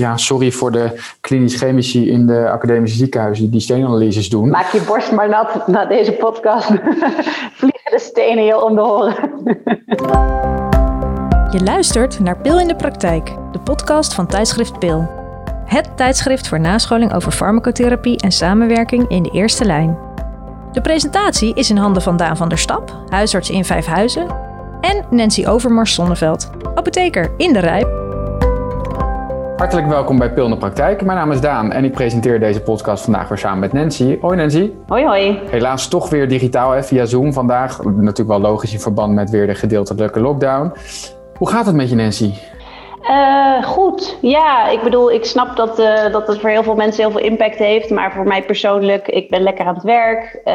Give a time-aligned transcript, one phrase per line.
[0.00, 4.48] ja, sorry voor de klinisch chemici in de academische ziekenhuizen die steenanalyses doen.
[4.48, 6.66] Maak je borst maar nat na deze podcast.
[7.58, 9.14] Vliegen de stenen heel om de horen.
[11.50, 15.08] Je luistert naar Pil in de Praktijk, de podcast van tijdschrift Pil.
[15.64, 19.98] Het tijdschrift voor nascholing over farmacotherapie en samenwerking in de eerste lijn.
[20.72, 24.26] De presentatie is in handen van Daan van der Stap, huisarts in Vijfhuizen,
[24.80, 27.99] en Nancy Overmars Zonneveld, apotheker in de Rijp.
[29.60, 31.04] Hartelijk welkom bij Pil in de Praktijk.
[31.04, 34.18] Mijn naam is Daan en ik presenteer deze podcast vandaag weer samen met Nancy.
[34.20, 34.70] Hoi Nancy.
[34.86, 35.40] Hoi hoi.
[35.50, 37.82] Helaas toch weer digitaal hè, via Zoom vandaag.
[37.82, 40.72] Natuurlijk wel logisch in verband met weer de gedeeltelijke lockdown.
[41.36, 42.32] Hoe gaat het met je Nancy?
[43.02, 44.68] Uh, goed, ja.
[44.68, 47.56] Ik bedoel, ik snap dat, uh, dat het voor heel veel mensen heel veel impact
[47.56, 47.90] heeft.
[47.90, 50.40] Maar voor mij persoonlijk, ik ben lekker aan het werk.
[50.44, 50.52] Uh,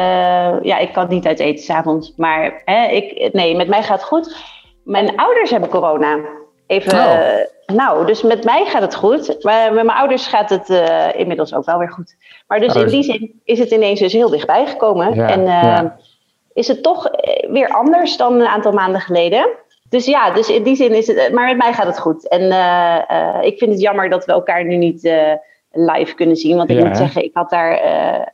[0.62, 2.12] ja, ik kan niet uit eten s'avonds.
[2.16, 4.36] Maar hè, ik, nee, met mij gaat het goed.
[4.84, 6.18] Mijn ouders hebben corona.
[6.66, 7.76] Even, oh.
[7.76, 9.42] nou, dus met mij gaat het goed.
[9.42, 10.68] Maar met mijn ouders gaat het
[11.16, 12.16] inmiddels ook wel weer goed.
[12.46, 15.14] Maar dus oh, in die zin is het ineens dus heel dichtbij gekomen.
[15.14, 15.96] Ja, en ja.
[16.52, 17.10] is het toch
[17.50, 19.48] weer anders dan een aantal maanden geleden
[19.88, 21.32] dus ja, dus in die zin is het.
[21.32, 22.28] Maar met mij gaat het goed.
[22.28, 25.02] En uh, ik vind het jammer dat we elkaar nu niet
[25.76, 26.56] live kunnen zien.
[26.56, 26.86] Want ik ja.
[26.86, 27.80] moet zeggen, ik had daar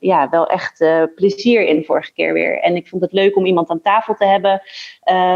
[0.00, 2.60] ja, wel echt plezier in vorige keer weer.
[2.60, 4.62] En ik vond het leuk om iemand aan tafel te hebben.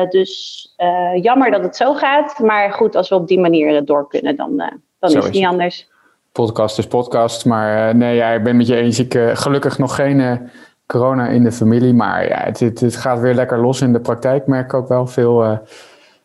[0.09, 0.75] dus
[1.21, 2.39] jammer dat het zo gaat.
[2.39, 4.57] Maar goed, als we op die manier door kunnen, dan,
[4.99, 5.89] dan is het niet anders.
[6.33, 7.45] Podcast is podcast.
[7.45, 8.99] Maar nee, ja, ik ben met je eens.
[8.99, 10.51] Ik gelukkig nog geen
[10.87, 11.95] corona in de familie.
[11.95, 14.47] Maar ja, het, het, het, gaat weer lekker los in de praktijk.
[14.47, 15.61] Merk ik ook wel veel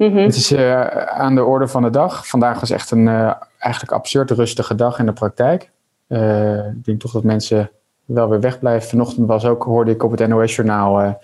[0.09, 0.17] Mhm.
[0.17, 2.27] Het is uh, aan de orde van de dag.
[2.27, 5.69] Vandaag was echt een uh, eigenlijk absurd rustige dag in de praktijk.
[6.07, 7.69] Uh, ik denk toch dat mensen
[8.05, 8.89] wel weer wegblijven.
[8.89, 11.19] Vanochtend was ook, hoorde ik op het NOS-journaal,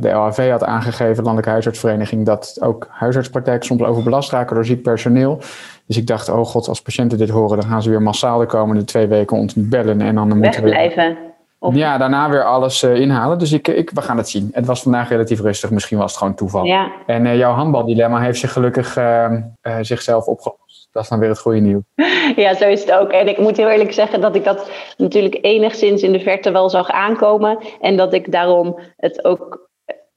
[0.00, 4.82] de LHV had aangegeven, de Landelijke Huisartsvereniging, dat ook huisartspraktijken soms overbelast raken door ziek
[4.82, 5.38] personeel.
[5.86, 8.46] Dus ik dacht, oh god, als patiënten dit horen, dan gaan ze weer massaal de
[8.46, 10.00] komende twee weken ons niet bellen.
[10.00, 11.31] En dan moeten we
[11.70, 13.38] ja, daarna weer alles uh, inhalen.
[13.38, 14.50] Dus ik, ik, we gaan het zien.
[14.52, 15.70] Het was vandaag relatief rustig.
[15.70, 16.64] Misschien was het gewoon toeval.
[16.64, 16.92] Ja.
[17.06, 19.30] En uh, jouw handbaldilemma heeft zich gelukkig uh,
[19.80, 20.88] zichzelf opgelost.
[20.92, 21.82] Dat is dan weer het goede nieuws.
[22.36, 23.10] Ja, zo is het ook.
[23.10, 26.70] En ik moet heel eerlijk zeggen dat ik dat natuurlijk enigszins in de verte wel
[26.70, 27.58] zag aankomen.
[27.80, 29.70] En dat ik daarom het ook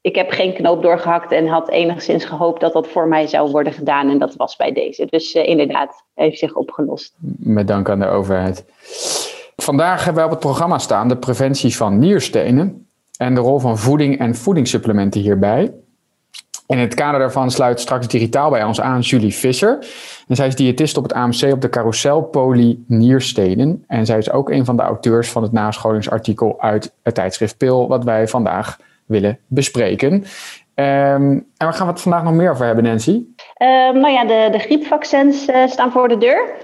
[0.05, 3.73] ik heb geen knoop doorgehakt en had enigszins gehoopt dat dat voor mij zou worden
[3.73, 4.09] gedaan.
[4.09, 5.05] En dat was bij deze.
[5.09, 7.15] Dus uh, inderdaad, heeft zich opgelost.
[7.37, 8.65] Met dank aan de overheid.
[9.55, 13.77] Vandaag hebben we op het programma staan de preventie van nierstenen en de rol van
[13.77, 15.73] voeding en voedingssupplementen hierbij.
[16.67, 19.85] In het kader daarvan sluit straks digitaal bij ons aan Julie Visser.
[20.27, 23.83] En zij is diëtist op het AMC op de carousel Poly Nierstenen.
[23.87, 27.87] En zij is ook een van de auteurs van het nascholingsartikel uit het tijdschrift Pil,
[27.87, 30.11] wat wij vandaag willen bespreken.
[30.13, 30.23] Um,
[30.75, 33.11] en waar gaan we het vandaag nog meer over hebben, Nancy?
[33.11, 33.67] Uh,
[34.01, 36.55] nou ja, de, de griepvaccins uh, staan voor de deur.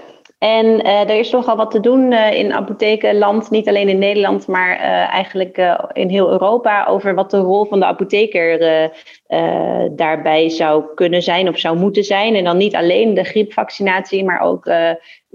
[0.42, 4.46] En uh, er is nogal wat te doen uh, in apothekenland, niet alleen in Nederland,
[4.46, 4.82] maar uh,
[5.14, 5.56] eigenlijk
[5.92, 8.58] in heel Europa, over wat de rol van de apotheker
[9.96, 12.34] daarbij zou kunnen zijn of zou moeten zijn.
[12.34, 14.70] En dan niet alleen de griepvaccinatie, maar ook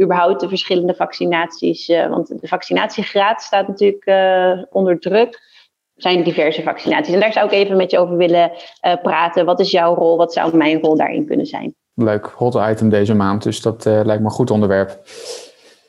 [0.02, 1.88] überhaupt de verschillende vaccinaties.
[1.88, 4.06] want de vaccinatiegraad staat natuurlijk
[4.72, 5.34] onder druk.
[5.96, 7.14] Er zijn diverse vaccinaties.
[7.14, 8.52] En daar zou ik even met je over willen
[9.02, 9.46] praten.
[9.46, 10.18] Wat is jouw rol?
[10.18, 11.76] Wat zou mijn rol daarin kunnen zijn?
[12.06, 13.44] Leuk hot item deze maand.
[13.44, 15.00] Dus dat uh, lijkt me een goed onderwerp.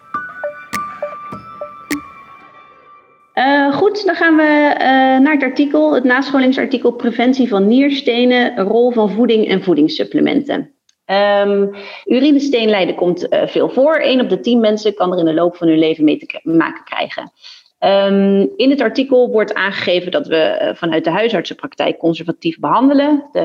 [3.35, 4.79] Uh, goed, dan gaan we uh,
[5.25, 10.71] naar het artikel, het nascholingsartikel Preventie van nierstenen, rol van voeding en voedingssupplementen.
[11.07, 11.71] Um,
[12.05, 13.94] urinesteenlijden komt uh, veel voor.
[13.94, 16.41] 1 op de 10 mensen kan er in de loop van hun leven mee te
[16.43, 17.32] maken krijgen.
[17.79, 23.29] Um, in het artikel wordt aangegeven dat we uh, vanuit de huisartsenpraktijk conservatief behandelen.
[23.32, 23.41] De,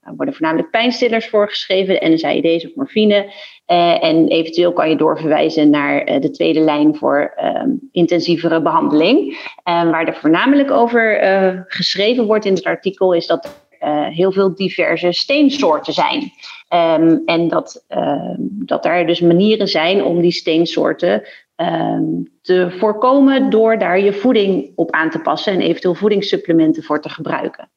[0.00, 3.32] er worden voornamelijk pijnstillers voorgeschreven, NSAID's of morfine.
[3.66, 9.38] Uh, en eventueel kan je doorverwijzen naar de tweede lijn voor um, intensievere behandeling.
[9.64, 11.18] Waar er voornamelijk over
[11.66, 16.32] geschreven wordt in het artikel is dat er heel veel diverse steensoorten zijn.
[16.68, 21.22] Um, en dat, uh, dat er dus manieren zijn om die steensoorten
[21.56, 27.00] um, te voorkomen door daar je voeding op aan te passen en eventueel voedingssupplementen voor
[27.00, 27.70] te gebruiken.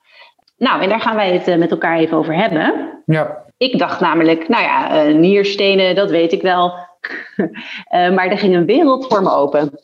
[0.57, 3.01] Nou, en daar gaan wij het uh, met elkaar even over hebben.
[3.05, 3.43] Ja.
[3.57, 6.73] Ik dacht namelijk, nou ja, nierstenen, dat weet ik wel.
[8.15, 9.79] maar er ging een wereld voor me open.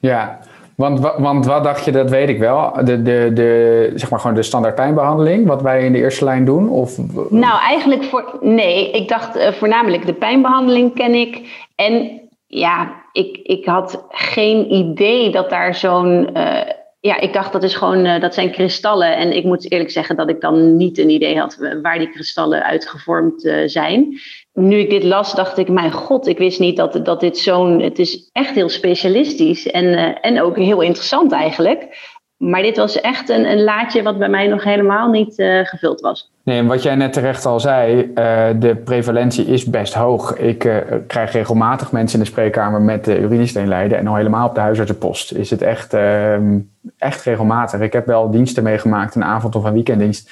[0.00, 0.38] Ja,
[0.76, 2.72] want, want wat dacht je, dat weet ik wel.
[2.84, 6.44] De, de, de, zeg maar gewoon de standaard pijnbehandeling, wat wij in de eerste lijn
[6.44, 6.68] doen?
[6.68, 6.98] Of...
[7.30, 8.38] Nou, eigenlijk voor.
[8.40, 11.40] Nee, ik dacht uh, voornamelijk de pijnbehandeling ken ik.
[11.74, 16.30] En ja, ik, ik had geen idee dat daar zo'n.
[16.36, 16.60] Uh,
[17.00, 19.16] ja, ik dacht dat is gewoon, uh, dat zijn kristallen.
[19.16, 22.64] En ik moet eerlijk zeggen dat ik dan niet een idee had waar die kristallen
[22.64, 24.18] uitgevormd uh, zijn.
[24.54, 27.80] Nu ik dit las, dacht ik, mijn god, ik wist niet dat, dat dit zo'n.
[27.80, 32.10] Het is echt heel specialistisch en, uh, en ook heel interessant eigenlijk.
[32.36, 36.00] Maar dit was echt een, een laadje wat bij mij nog helemaal niet uh, gevuld
[36.00, 36.30] was.
[36.44, 40.36] Nee, en wat jij net terecht al zei, uh, de prevalentie is best hoog.
[40.36, 40.58] Ik
[41.06, 43.98] krijg regelmatig mensen in de spreekkamer met uh, urinesteenlijden.
[43.98, 46.58] En al helemaal op de huisartsenpost is het echt, ehm,
[46.98, 47.80] echt regelmatig.
[47.80, 50.30] Ik heb wel diensten meegemaakt, een avond- of een weekenddienst.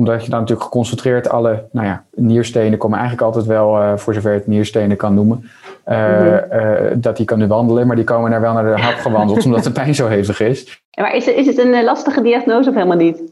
[0.00, 4.32] Omdat je dan natuurlijk geconcentreerd alle nou ja, nierstenen komen eigenlijk altijd wel, voor zover
[4.32, 5.50] het nierstenen kan noemen.
[5.86, 7.00] Mm-hmm.
[7.00, 9.64] dat die kan nu wandelen, maar die komen daar wel naar de hap gewandeld omdat
[9.64, 10.82] de pijn zo hevig is.
[11.00, 13.22] Maar is het, is het een lastige diagnose of helemaal niet?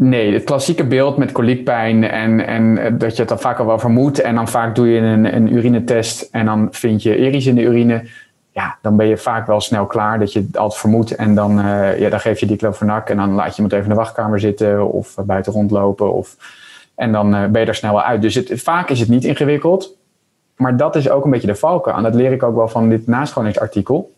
[0.00, 3.78] Nee, het klassieke beeld met koliekpijn en, en dat je het dan vaak al wel
[3.78, 4.20] vermoedt.
[4.20, 7.62] En dan vaak doe je een, een urinetest en dan vind je eries in de
[7.62, 8.02] urine.
[8.58, 11.14] Ja, dan ben je vaak wel snel klaar dat je het altijd vermoedt.
[11.14, 13.90] En dan, uh, ja, dan geef je diclofenac en dan laat je iemand even in
[13.90, 16.12] de wachtkamer zitten of buiten rondlopen.
[16.12, 16.36] Of,
[16.94, 18.22] en dan uh, ben je er snel wel uit.
[18.22, 19.94] Dus het, vaak is het niet ingewikkeld.
[20.56, 22.02] Maar dat is ook een beetje de valken aan.
[22.02, 24.12] Dat leer ik ook wel van dit nascholingsartikel.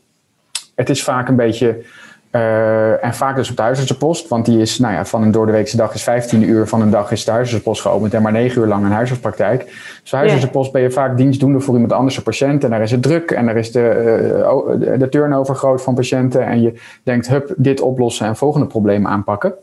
[0.74, 1.84] Het is vaak een beetje
[2.32, 5.76] uh, en vaak dus op de huisartsenpost, want die is, nou ja, van een doordeweekse
[5.76, 8.68] dag is 15 uur, van een dag is de huisartsenpost geopend en maar 9 uur
[8.68, 9.64] lang een huisartspraktijk.
[10.00, 12.90] Dus de huisartsenpost ben je vaak dienstdoende voor iemand anders een patiënt en daar is
[12.90, 14.34] het druk en daar is de,
[14.82, 19.06] uh, de turnover groot van patiënten en je denkt, hup, dit oplossen en volgende probleem
[19.06, 19.54] aanpakken.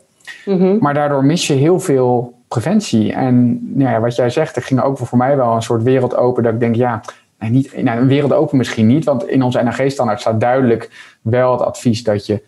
[0.44, 0.78] Mm-hmm.
[0.80, 3.12] Maar daardoor mis je heel veel preventie.
[3.12, 6.16] En nou ja, wat jij zegt, er ging ook voor mij wel een soort wereld
[6.16, 7.00] open dat ik denk, ja,
[7.38, 10.90] nee, niet, nou, een wereld open misschien niet, want in onze NAG-standaard staat duidelijk
[11.22, 12.42] wel het advies dat je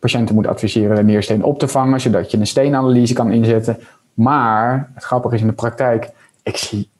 [0.00, 3.78] patiënten moet adviseren de niersteen op te vangen, zodat je een steenanalyse kan inzetten.
[4.14, 6.10] Maar het grappige is in de praktijk,
[6.42, 6.90] ik zie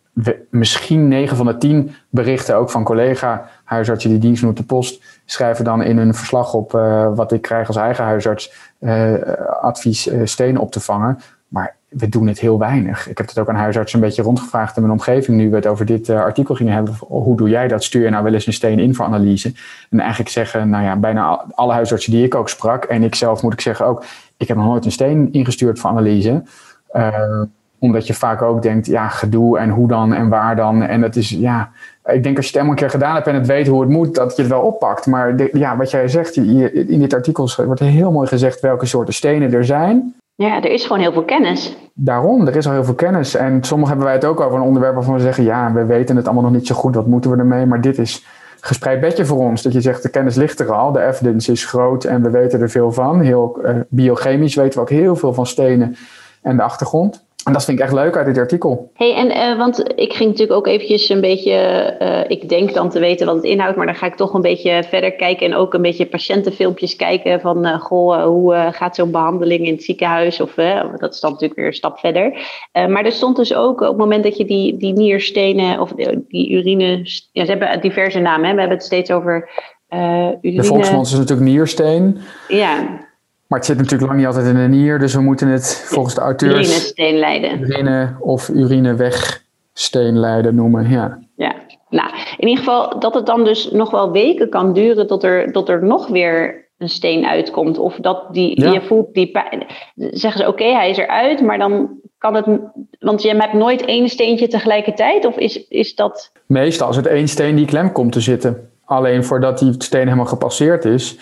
[0.50, 4.62] misschien 9 van de 10 berichten ook van collega huisartsen die dienst doen op de
[4.62, 9.14] post, schrijven dan in hun verslag op uh, wat ik krijg als eigen huisarts uh,
[9.61, 11.19] advies uh, stenen op te vangen.
[11.50, 13.08] Maar we doen het heel weinig.
[13.08, 15.67] Ik heb het ook aan huisartsen een beetje rondgevraagd in mijn omgeving nu we het
[15.67, 16.94] over dit uh, artikel gingen hebben.
[16.99, 17.85] Hoe doe jij dat?
[17.85, 19.52] Stuur je nou wel eens een steen in voor analyse?
[19.91, 23.43] En eigenlijk zeggen, nou ja, bijna alle huisartsen die ik ook sprak, en ik zelf
[23.43, 24.05] moet ik zeggen ook,
[24.37, 26.43] ik heb nog nooit een steen ingestuurd voor analyse.
[26.93, 27.43] Uh,
[27.79, 30.82] omdat je vaak ook denkt, ja, gedoe en hoe dan en waar dan.
[30.82, 31.70] En dat is, ja,
[32.05, 33.91] ik denk als je het helemaal een keer gedaan hebt en het weet hoe het
[33.91, 35.06] moet, dat je het wel oppakt.
[35.06, 39.52] Maar ja, wat jij zegt, in dit artikel wordt heel mooi gezegd welke soorten stenen
[39.52, 40.14] er zijn.
[40.41, 41.77] Ja, er is gewoon heel veel kennis.
[41.95, 43.35] Daarom, er is al heel veel kennis.
[43.35, 46.17] En soms hebben wij het ook over een onderwerp waarvan we zeggen: ja, we weten
[46.17, 47.67] het allemaal nog niet zo goed, wat moeten we ermee?
[47.67, 48.27] Maar dit is
[48.61, 49.63] gespreid bedje voor ons.
[49.63, 52.61] Dat je zegt: de kennis ligt er al, de evidence is groot en we weten
[52.61, 53.21] er veel van.
[53.21, 55.97] Heel uh, biochemisch weten we ook heel veel van stenen
[56.43, 57.25] en de achtergrond.
[57.45, 58.91] En dat vind ik echt leuk uit dit artikel.
[58.95, 62.91] hey, en uh, want ik ging natuurlijk ook eventjes een beetje, uh, ik denk dan
[62.91, 65.55] te weten wat het inhoudt, maar dan ga ik toch een beetje verder kijken en
[65.55, 70.41] ook een beetje patiëntenfilmpjes kijken van, uh, goh, hoe gaat zo'n behandeling in het ziekenhuis?
[70.41, 70.55] Of
[70.97, 72.33] dat is dan natuurlijk weer een stap verder.
[72.73, 75.93] maar er stond dus ook op het moment dat je die, die nierstenen of
[76.29, 77.01] die urine,
[77.33, 78.55] ja, ze hebben diverse namen, hè?
[78.55, 79.49] we hebben het steeds over
[80.43, 80.57] urine.
[80.57, 82.19] De volksmond is natuurlijk niersteen.
[82.49, 83.09] Ja.
[83.50, 86.14] Maar het zit natuurlijk lang niet altijd in de nier, dus we moeten het volgens
[86.14, 86.54] de auteurs...
[86.54, 87.61] Urinesteenlijden.
[87.61, 91.19] Urine of urinewegsteenlijden noemen, ja.
[91.37, 91.54] Ja,
[91.88, 95.52] nou, in ieder geval dat het dan dus nog wel weken kan duren tot er,
[95.52, 97.78] tot er nog weer een steen uitkomt.
[97.78, 98.73] Of dat die, ja.
[98.73, 99.66] je voelt die pijn.
[99.97, 101.88] Zeggen ze, oké, okay, hij is eruit, maar dan
[102.19, 102.47] kan het...
[102.99, 106.33] Want je hebt nooit één steentje tegelijkertijd, of is, is dat...
[106.47, 108.71] Meestal is het één steen die klem komt te zitten.
[108.85, 111.19] Alleen voordat die steen helemaal gepasseerd is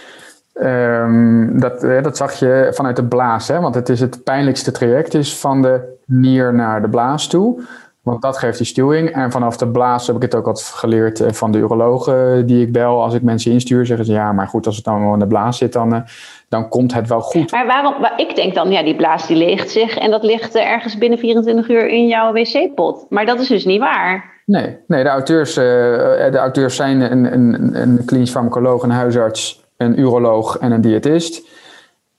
[0.63, 3.61] Um, dat, dat zag je vanuit de blaas, hè?
[3.61, 7.63] want het is het pijnlijkste traject is van de nier naar de blaas toe.
[8.09, 9.11] Want dat geeft die stuwing.
[9.11, 12.73] En vanaf de blaas heb ik het ook wat geleerd van de urologen die ik
[12.73, 13.03] bel.
[13.03, 15.27] Als ik mensen instuur, zeggen ze ja, maar goed, als het dan wel in de
[15.27, 16.05] blaas zit, dan,
[16.49, 17.51] dan komt het wel goed.
[17.51, 20.99] Maar waarom, ik denk dan, ja, die blaas die leegt zich en dat ligt ergens
[20.99, 23.07] binnen 24 uur in jouw wc-pot.
[23.09, 24.43] Maar dat is dus niet waar.
[24.47, 29.99] Nee, nee de, auteurs, de auteurs zijn een, een, een klinisch farmacoloog, een huisarts een
[29.99, 31.47] uroloog en een diëtist.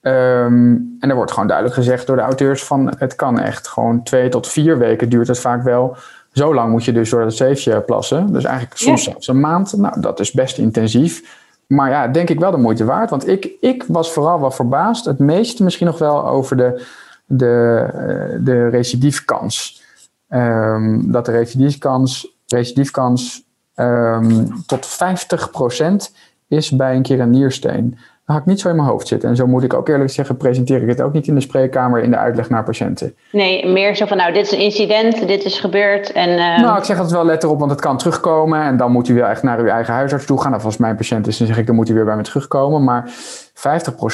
[0.01, 4.03] Um, en er wordt gewoon duidelijk gezegd door de auteurs van het kan echt gewoon
[4.03, 5.95] twee tot vier weken duurt het vaak wel.
[6.31, 8.33] Zo lang moet je dus door het zeefje plassen.
[8.33, 9.77] Dus eigenlijk soms zelfs een maand.
[9.77, 11.37] Nou, dat is best intensief.
[11.67, 13.09] Maar ja, denk ik wel de moeite waard.
[13.09, 15.05] Want ik, ik was vooral wel verbaasd.
[15.05, 16.85] Het meeste misschien nog wel over de,
[17.25, 19.83] de, de recidiefkans.
[20.27, 23.43] ehm, dat de recidiefkans, recidiefkans
[23.75, 26.15] um, tot 50%
[26.49, 27.89] is bij een keer een niersteen.
[27.89, 29.29] Dat had ik niet zo in mijn hoofd zitten.
[29.29, 32.01] En zo moet ik ook eerlijk zeggen, presenteer ik het ook niet in de spreekkamer
[32.03, 33.15] in de uitleg naar patiënten.
[33.31, 36.11] Nee, meer zo van nou, dit is een incident, dit is gebeurd.
[36.11, 36.59] En, uh...
[36.59, 38.61] Nou, ik zeg altijd wel let erop, want het kan terugkomen.
[38.61, 40.55] En dan moet u wel echt naar uw eigen huisarts toe gaan.
[40.55, 42.83] Of als mijn patiënt is, dan zeg ik, dan moet u weer bij me terugkomen.
[42.83, 43.11] Maar 50%,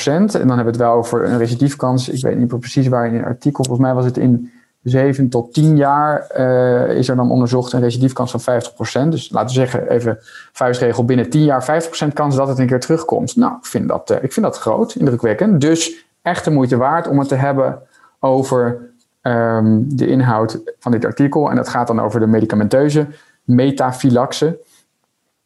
[0.05, 2.09] en dan hebben we het wel over een recidiefkans.
[2.09, 4.51] Ik weet niet precies waar in het artikel, volgens mij was het in
[4.85, 9.09] 7 tot 10 jaar uh, is er dan onderzocht een recidiefkans van 50%.
[9.09, 10.17] Dus laten we zeggen, even
[10.51, 13.35] vuistregel, binnen 10 jaar 50% kans dat het een keer terugkomt.
[13.35, 15.61] Nou, ik vind dat, uh, ik vind dat groot, indrukwekkend.
[15.61, 17.81] Dus echt de moeite waard om het te hebben
[18.19, 18.89] over
[19.21, 21.49] um, de inhoud van dit artikel.
[21.49, 23.07] En dat gaat dan over de medicamenteuze
[23.43, 24.45] metafylaxe.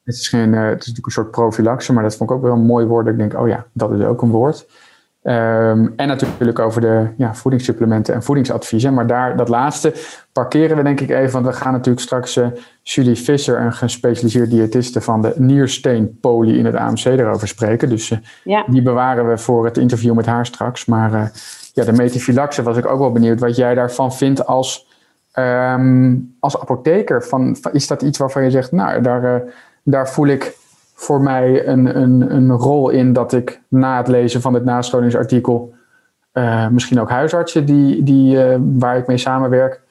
[0.04, 2.42] Het is, geen, uh, het is natuurlijk een soort profilaxe, maar dat vond ik ook
[2.42, 3.08] wel een mooi woord.
[3.08, 4.68] Ik denk, oh ja, dat is ook een woord.
[5.24, 8.94] Um, en natuurlijk over de ja, voedingssupplementen en voedingsadviezen.
[8.94, 9.94] Maar daar, dat laatste
[10.32, 11.32] parkeren we denk ik even.
[11.32, 12.48] Want we gaan natuurlijk straks uh,
[12.84, 17.90] Julie Visser, een gespecialiseerd diëtiste van de niersteenpolie in het AMC, erover spreken.
[17.90, 18.66] Dus uh, ja.
[18.68, 20.86] die bewaren we voor het interview met haar straks.
[20.86, 21.26] Maar uh,
[21.74, 24.88] ja, de metafylaxe was ik ook wel benieuwd wat jij daarvan vindt als,
[25.34, 27.24] um, als apotheker.
[27.24, 29.44] Van, is dat iets waarvan je zegt, nou, daar,
[29.84, 30.58] daar voel ik
[31.00, 35.74] voor mij een, een, een rol in dat ik na het lezen van dit nascholingsartikel
[36.34, 39.82] uh, misschien ook huisartsen die, die, uh, waar ik mee samenwerk,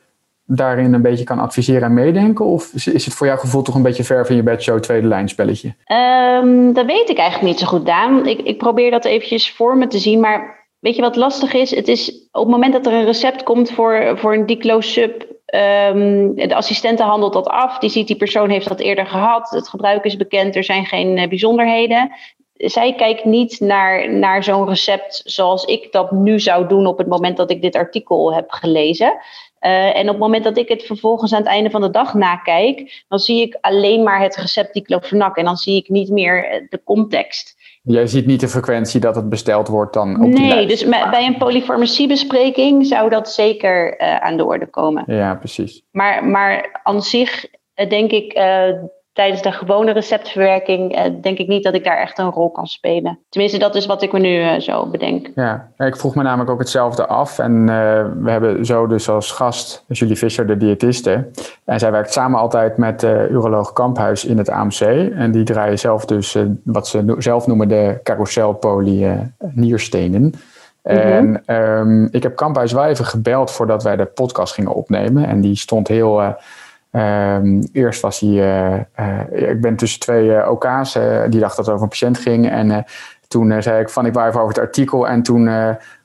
[0.44, 2.44] daarin een beetje kan adviseren en meedenken?
[2.44, 5.28] Of is het voor jouw gevoel toch een beetje ver van je bedshow tweede lijn
[5.28, 5.74] spelletje?
[6.42, 8.26] Um, dat weet ik eigenlijk niet zo goed, Daan.
[8.26, 11.74] Ik, ik probeer dat eventjes voor me te zien, maar weet je wat lastig is?
[11.74, 16.34] Het is op het moment dat er een recept komt voor, voor een diclosub Um,
[16.34, 17.78] de assistente handelt dat af.
[17.78, 19.50] Die ziet die persoon heeft dat eerder gehad.
[19.50, 20.56] Het gebruik is bekend.
[20.56, 22.12] Er zijn geen uh, bijzonderheden.
[22.54, 27.06] Zij kijkt niet naar, naar zo'n recept zoals ik dat nu zou doen op het
[27.06, 29.18] moment dat ik dit artikel heb gelezen.
[29.60, 32.14] Uh, en op het moment dat ik het vervolgens aan het einde van de dag
[32.14, 36.66] nakijk, dan zie ik alleen maar het recept diclofenac en dan zie ik niet meer
[36.70, 37.56] de context.
[37.88, 41.38] Jij ziet niet de frequentie dat het besteld wordt dan op Nee, dus bij een
[41.38, 45.04] polyfarmaciebespreking zou dat zeker uh, aan de orde komen.
[45.07, 45.83] Ja, precies.
[45.90, 48.68] Maar, maar aan zich uh, denk ik, uh,
[49.18, 53.18] tijdens de gewone receptverwerking, denk ik niet dat ik daar echt een rol kan spelen.
[53.28, 55.30] Tenminste, dat is wat ik me nu zo bedenk.
[55.34, 57.38] Ja, ik vroeg me namelijk ook hetzelfde af.
[57.38, 57.66] En
[58.22, 61.28] we hebben zo dus als gast Julie Visser, de diëtiste.
[61.64, 64.80] En zij werkt samen altijd met uh, uroloog Kamphuis in het AMC.
[65.14, 69.06] En die draaien zelf dus uh, wat ze zelf noemen de carouselpolie
[69.38, 70.32] nierstenen.
[70.82, 70.96] -hmm.
[70.96, 75.26] En um, ik heb Kamphuis wel even gebeld voordat wij de podcast gingen opnemen.
[75.26, 76.37] En die stond heel...
[76.92, 78.87] Um, eerst was hij...
[79.30, 80.92] ik ben tussen twee OK's.
[81.28, 82.50] die dacht dat het over een patiënt ging.
[82.50, 82.85] En
[83.28, 85.09] toen zei ik van ik wou even over het artikel.
[85.09, 85.49] En toen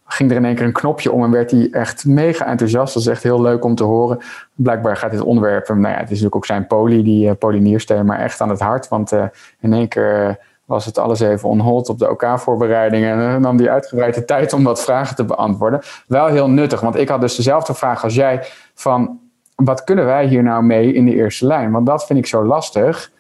[0.06, 2.94] ging er in één keer een knopje om en werd hij echt mega enthousiast.
[2.94, 4.20] Dat is echt heel leuk om te horen.
[4.54, 8.20] Blijkbaar gaat dit onderwerp, nou ja, het is natuurlijk ook zijn poli, die uh, maar
[8.20, 8.88] echt aan het hart.
[8.88, 9.12] Want
[9.60, 13.06] in één keer was het alles even on hold op de OK-voorbereiding.
[13.06, 15.82] OK en nam die uitgebreide tijd om wat vragen te beantwoorden.
[16.08, 19.22] Wel heel nuttig, want ik had dus dezelfde vraag als jij van...
[19.66, 21.72] Wat kunnen wij hier nou mee in de eerste lijn?
[21.72, 23.12] Want dat vind ik zo lastig.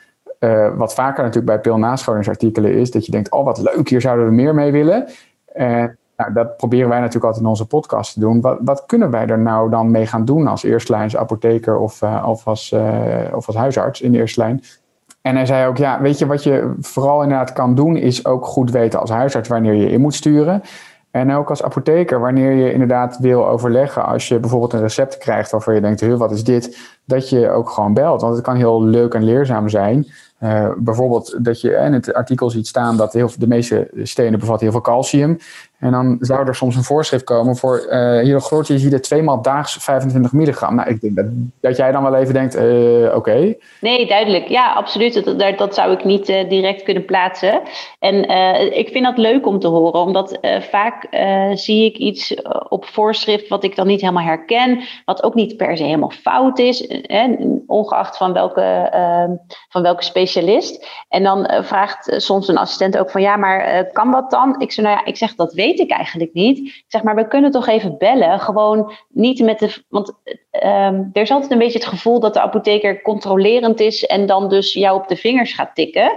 [0.75, 4.31] wat vaker natuurlijk bij pilnascholingsartikelen is, dat je denkt, oh wat leuk, hier zouden we
[4.31, 5.07] meer mee willen.
[6.17, 8.41] Nou, dat proberen wij natuurlijk altijd in onze podcast te doen.
[8.41, 12.25] Wat, wat kunnen wij er nou dan mee gaan doen als eerstlijns apotheker of, uh,
[12.27, 14.63] of, als, uh, of als huisarts in de eerste lijn?
[15.21, 18.45] En hij zei ook, ja, weet je, wat je vooral inderdaad kan doen, is ook
[18.45, 20.61] goed weten als huisarts wanneer je in moet sturen.
[21.13, 25.51] En ook als apotheker, wanneer je inderdaad wil overleggen, als je bijvoorbeeld een recept krijgt
[25.51, 26.77] waarvan je denkt, wat is dit?
[27.05, 28.21] Dat je ook gewoon belt.
[28.21, 30.07] Want het kan heel leuk en leerzaam zijn.
[30.43, 34.63] Uh, bijvoorbeeld dat je in het artikel ziet staan dat heel, de meeste stenen bevatten
[34.63, 35.37] heel veel calcium.
[35.79, 40.75] En dan zou er soms een voorschrift komen voor uh, hydrochloortiazide tweemaal daags 25 milligram.
[40.75, 41.25] Nou, ik denk dat,
[41.59, 43.55] dat jij dan wel even denkt, uh, oké.
[43.81, 44.47] Nee, duidelijk.
[44.47, 45.25] Ja, absoluut.
[45.25, 47.61] Dat, dat, zou ik niet direct kunnen plaatsen.
[47.99, 48.29] En
[48.77, 51.07] ik vind dat leuk om te horen, omdat vaak
[51.53, 52.35] zie ik iets
[52.69, 54.83] op voorschrift wat ik dan niet helemaal herken.
[55.05, 56.92] Wat ook niet per se helemaal fout is,
[57.67, 58.89] ongeacht van welke,
[59.69, 60.87] van welke specialist.
[61.09, 64.55] En dan vraagt soms een assistent ook van, ja, maar kan dat dan?
[64.59, 66.57] Ik zeg, nou ja, ik zeg, dat weet ik eigenlijk niet.
[66.57, 68.39] Ik zeg maar, we kunnen toch even bellen.
[68.39, 69.83] Gewoon niet met de.
[69.89, 70.13] Want
[70.51, 74.49] um, er is altijd een beetje het gevoel dat de apotheker controlerend is en dan
[74.49, 76.11] dus jou op de vingers gaat tikken.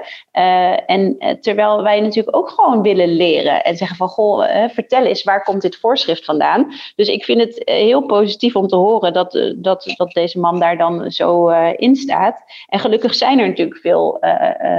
[0.86, 5.42] En terwijl wij natuurlijk ook gewoon willen leren en zeggen van goh, vertel eens waar
[5.42, 6.72] komt dit voorschrift vandaan.
[6.96, 10.65] Dus ik vind het heel positief om te horen dat, dat, dat deze man daar
[10.74, 12.42] dan zo in staat.
[12.66, 14.18] En gelukkig zijn er natuurlijk veel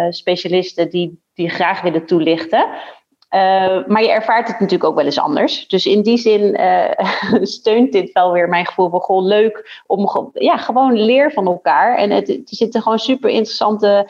[0.09, 2.65] specialisten die, die graag willen toelichten.
[3.87, 5.67] maar je ervaart het natuurlijk ook wel eens anders.
[5.67, 6.59] Dus in die zin
[7.57, 11.97] steunt dit wel weer mijn gevoel van leuk om ja, gewoon leer van elkaar.
[11.97, 14.09] En het, er zitten gewoon super interessante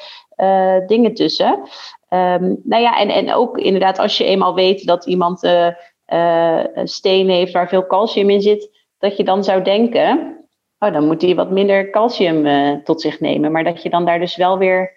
[0.87, 1.69] dingen tussen.
[2.09, 5.67] Um, nou ja, en, en ook inderdaad, als je eenmaal weet dat iemand uh,
[6.07, 10.36] uh, steen heeft waar veel calcium in zit, dat je dan zou denken,
[10.79, 13.51] oh, dan moet hij wat minder calcium uh, tot zich nemen.
[13.51, 14.91] Maar dat je dan daar dus wel weer,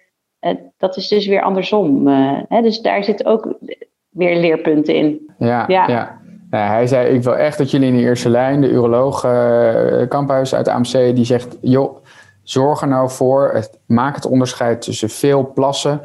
[0.77, 2.07] dat is dus weer andersom.
[2.47, 2.61] Hè?
[2.61, 3.53] Dus daar zitten ook
[4.09, 5.31] weer leerpunten in.
[5.37, 5.87] Ja, ja.
[5.87, 6.19] ja.
[6.49, 9.21] hij zei, ik wil echt dat jullie in de eerste lijn, de uroloog
[10.07, 12.03] Kamphuis uit de AMC, die zegt, joh,
[12.43, 16.01] zorg er nou voor, het, maak het onderscheid tussen veel plassen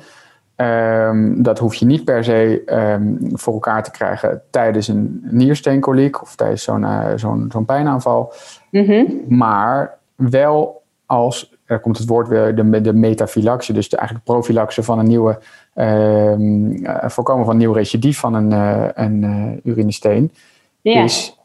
[0.56, 6.22] Um, dat hoef je niet per se um, voor elkaar te krijgen tijdens een niersteenkoliek
[6.22, 8.32] of tijdens zo'n uh, zo'n zo'n pijnaanval.
[8.80, 9.36] Mm -hmm.
[9.36, 14.82] Maar wel als, er komt het woord weer, de, de metafylaxe, dus de eigenlijk profilaxe
[14.82, 15.38] van een nieuwe,
[15.74, 20.32] um, uh, voorkomen van een nieuw recidief van een, uh, een urinesteen,
[20.80, 21.04] yeah.
[21.04, 21.38] is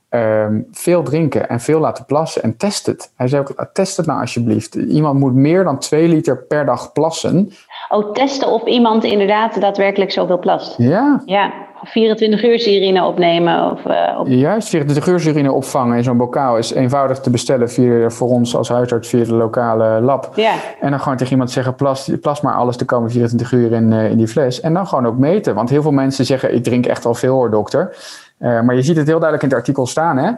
[0.72, 3.12] veel drinken en veel laten plassen en test het.
[3.16, 4.76] Hij zei ook, test het nou alsjeblieft.
[4.76, 7.52] Iemand moet meer dan 2 liter per dag plassen
[7.92, 10.78] oh, testen of iemand inderdaad daadwerkelijk zoveel plast.
[10.78, 11.22] Ja.
[11.26, 11.52] Ja,
[11.84, 13.72] 24 uur urine opnemen.
[13.72, 14.28] Of, uh, op...
[14.28, 18.56] Juist, 24 uur urine opvangen in zo'n bokaal is eenvoudig te bestellen via, voor ons
[18.56, 20.32] als huisarts via de lokale lab.
[20.36, 20.54] Ja.
[20.82, 23.92] En dan gewoon tegen iemand zeggen, plas, plas maar alles de komende 24 uur in,
[23.92, 24.62] uh, in die fles.
[24.62, 25.56] En dan gewoon ook meten.
[25.56, 27.98] Want heel veel mensen zeggen, ik drink echt al veel hoor dokter.
[28.40, 30.18] Uh, maar je ziet het heel duidelijk in het artikel staan.
[30.18, 30.32] Hè?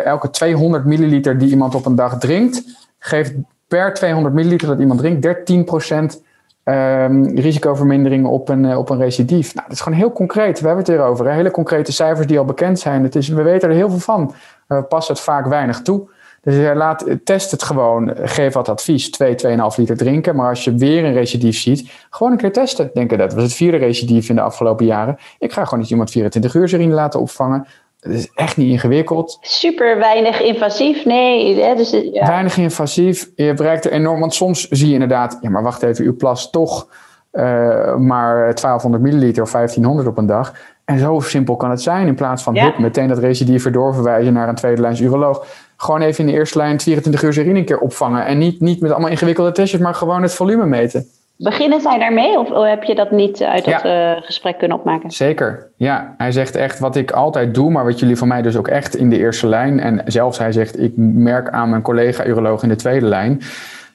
[0.00, 2.62] elke 200 milliliter die iemand op een dag drinkt,
[2.98, 3.34] geeft
[3.68, 5.64] per 200 milliliter dat iemand drinkt 13
[6.64, 9.54] Um, risicovermindering op een, uh, op een recidief.
[9.54, 10.60] Nou, dat is gewoon heel concreet.
[10.60, 11.26] We hebben het erover.
[11.26, 11.32] Hè?
[11.32, 13.02] Hele concrete cijfers die al bekend zijn.
[13.02, 14.34] Het is, we weten er heel veel van.
[14.66, 16.08] We passen het vaak weinig toe.
[16.42, 18.12] Dus uh, laat, test het gewoon.
[18.22, 19.10] Geef wat advies.
[19.10, 20.36] 2, 2,5 liter drinken.
[20.36, 22.90] Maar als je weer een recidief ziet, gewoon een keer testen.
[22.94, 25.18] Denk dat was het vierde recidief in de afgelopen jaren.
[25.38, 27.66] Ik ga gewoon niet iemand 24 uur urine laten opvangen.
[28.04, 29.38] Het is echt niet ingewikkeld.
[29.40, 31.60] Super weinig invasief, nee.
[31.60, 32.26] Hè, dus, ja.
[32.26, 33.30] Weinig invasief.
[33.36, 36.50] Je bereikt er enorm, want soms zie je inderdaad, ja, maar wacht even, uw plas
[36.50, 36.86] toch
[37.32, 40.54] uh, maar 1200 milliliter of 1500 op een dag.
[40.84, 42.06] En zo simpel kan het zijn.
[42.06, 42.64] In plaats van ja.
[42.64, 45.46] hup, meteen dat recidief doorverwijzen naar een tweede lijns uroloog.
[45.76, 48.26] Gewoon even in de eerste lijn 24 uur urine een keer opvangen.
[48.26, 51.06] En niet, niet met allemaal ingewikkelde testjes, maar gewoon het volume meten.
[51.36, 54.16] Beginnen zij daarmee of heb je dat niet uit dat ja.
[54.16, 55.10] uh, gesprek kunnen opmaken?
[55.10, 56.14] Zeker, ja.
[56.18, 58.96] Hij zegt echt wat ik altijd doe, maar wat jullie van mij dus ook echt
[58.96, 59.80] in de eerste lijn.
[59.80, 63.40] En zelfs hij zegt, ik merk aan mijn collega-uroloog in de tweede lijn...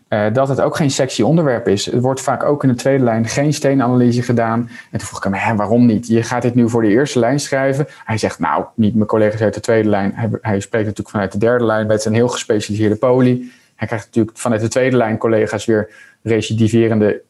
[0.09, 1.85] Uh, dat het ook geen sexy onderwerp is.
[1.85, 4.59] Het wordt vaak ook in de tweede lijn geen steenanalyse gedaan.
[4.91, 6.07] En toen vroeg ik hem, hè, waarom niet?
[6.07, 7.87] Je gaat dit nu voor de eerste lijn schrijven.
[8.05, 10.11] Hij zegt, nou, niet mijn collega's uit de tweede lijn.
[10.15, 13.51] Hij, hij spreekt natuurlijk vanuit de derde lijn met zijn heel gespecialiseerde poli.
[13.75, 15.89] Hij krijgt natuurlijk vanuit de tweede lijn collega's weer
[16.21, 17.21] recidiverende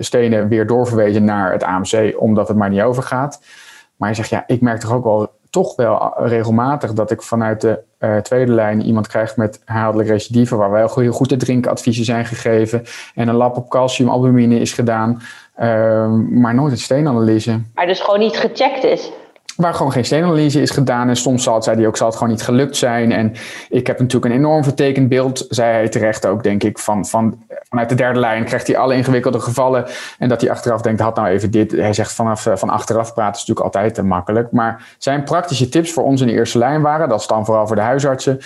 [0.00, 3.42] stenen weer doorverwezen naar het AMC, omdat het maar niet overgaat.
[3.96, 7.60] Maar je zegt, ja, ik merk toch ook wel toch wel regelmatig dat ik vanuit
[7.60, 12.04] de uh, tweede lijn iemand krijg met herhaaldelijk recidive, waar wel heel goed de drinkadviezen
[12.04, 12.82] zijn gegeven
[13.14, 15.22] en een lab op calciumalbumine is gedaan,
[15.60, 15.66] uh,
[16.30, 17.60] maar nooit een steenanalyse.
[17.74, 19.12] Maar dus gewoon niet gecheckt is?
[19.56, 21.08] Waar gewoon geen steenanalyse is gedaan.
[21.08, 23.12] En soms zal het, zei hij ook, zal het gewoon niet gelukt zijn.
[23.12, 23.32] En
[23.68, 27.44] ik heb natuurlijk een enorm vertekend beeld, zei hij terecht ook, denk ik, van, van
[27.68, 29.84] vanuit de derde lijn krijgt hij alle ingewikkelde gevallen.
[30.18, 31.72] En dat hij achteraf denkt, had nou even dit.
[31.72, 34.52] Hij zegt vanaf van achteraf praten is natuurlijk altijd te makkelijk.
[34.52, 37.66] Maar zijn praktische tips voor ons in de eerste lijn waren, dat is dan vooral
[37.66, 38.38] voor de huisartsen.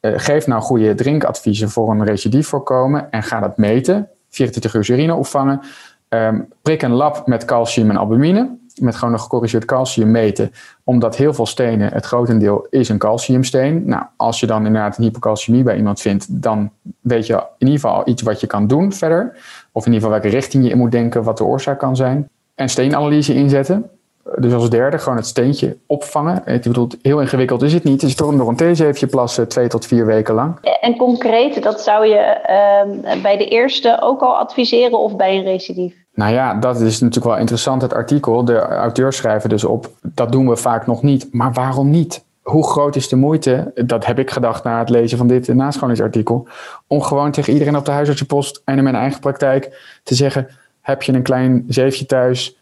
[0.00, 4.08] Geef nou goede drinkadviezen voor een recidief voorkomen en ga dat meten.
[4.30, 5.60] 24 uur urine opvangen.
[6.08, 10.52] Um, prik een lab met calcium en albumine met gewoon een gecorrigeerd calcium meten.
[10.84, 13.82] Omdat heel veel stenen, het grotendeel is een calciumsteen.
[13.86, 17.80] Nou, als je dan inderdaad een hypocalciumie bij iemand vindt, dan weet je in ieder
[17.80, 19.32] geval iets wat je kan doen verder.
[19.72, 22.28] Of in ieder geval welke richting je in moet denken, wat de oorzaak kan zijn.
[22.54, 23.90] En steenanalyse inzetten.
[24.38, 26.42] Dus als derde gewoon het steentje opvangen.
[26.46, 28.00] Ik bedoel, heel ingewikkeld is het niet.
[28.00, 30.58] Het is toch nog een theezeefje plassen twee tot vier weken lang.
[30.80, 32.38] En concreet, dat zou je
[33.14, 35.94] uh, bij de eerste ook al adviseren of bij een recidief?
[36.14, 38.44] Nou ja, dat is natuurlijk wel interessant, het artikel.
[38.44, 41.28] De auteurs schrijven dus op, dat doen we vaak nog niet.
[41.32, 42.24] Maar waarom niet?
[42.42, 46.48] Hoe groot is de moeite, dat heb ik gedacht na het lezen van dit nascholingsartikel,
[46.86, 50.48] om gewoon tegen iedereen op de huisartsenpost en in mijn eigen praktijk te zeggen,
[50.80, 52.59] heb je een klein zeefje thuis,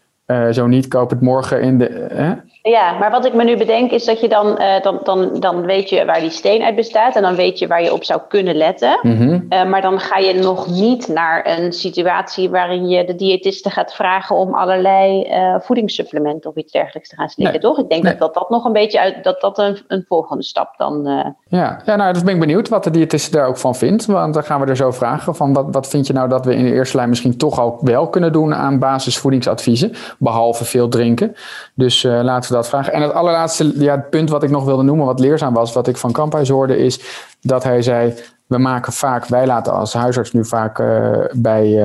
[0.51, 2.37] zo niet, koop het morgen in de...
[2.61, 5.65] Ja, maar wat ik me nu bedenk is dat je dan, uh, dan, dan, dan
[5.65, 8.21] weet je waar die steen uit bestaat en dan weet je waar je op zou
[8.27, 8.99] kunnen letten.
[9.01, 9.45] Mm -hmm.
[9.49, 13.93] uh, maar dan ga je nog niet naar een situatie waarin je de diëtiste gaat
[13.93, 17.69] vragen om allerlei uh, voedingssupplementen of iets dergelijks te gaan slikken, nee.
[17.69, 17.79] toch?
[17.79, 18.11] Ik denk nee.
[18.11, 21.07] dat, dat dat nog een beetje uit, dat dat een, een volgende stap dan.
[21.47, 24.05] Ja, ja, nou, dus ben ik benieuwd wat de diëtiste daar ook van vindt.
[24.05, 26.55] Want dan gaan we er zo vragen van wat, wat vind je nou dat we
[26.55, 29.93] in de eerste lijn misschien toch al wel kunnen doen aan basisvoedingsadviezen?
[30.17, 31.35] behalve veel drinken.
[31.73, 32.73] Dus laten dat.
[32.73, 35.87] En het allerlaatste ja, het punt wat ik nog wilde noemen, wat leerzaam was, wat
[35.87, 36.99] ik van Kamphuis hoorde, is
[37.41, 38.13] dat hij zei:
[38.47, 40.83] We maken vaak, wij laten als huisarts nu vaak
[41.31, 41.83] bij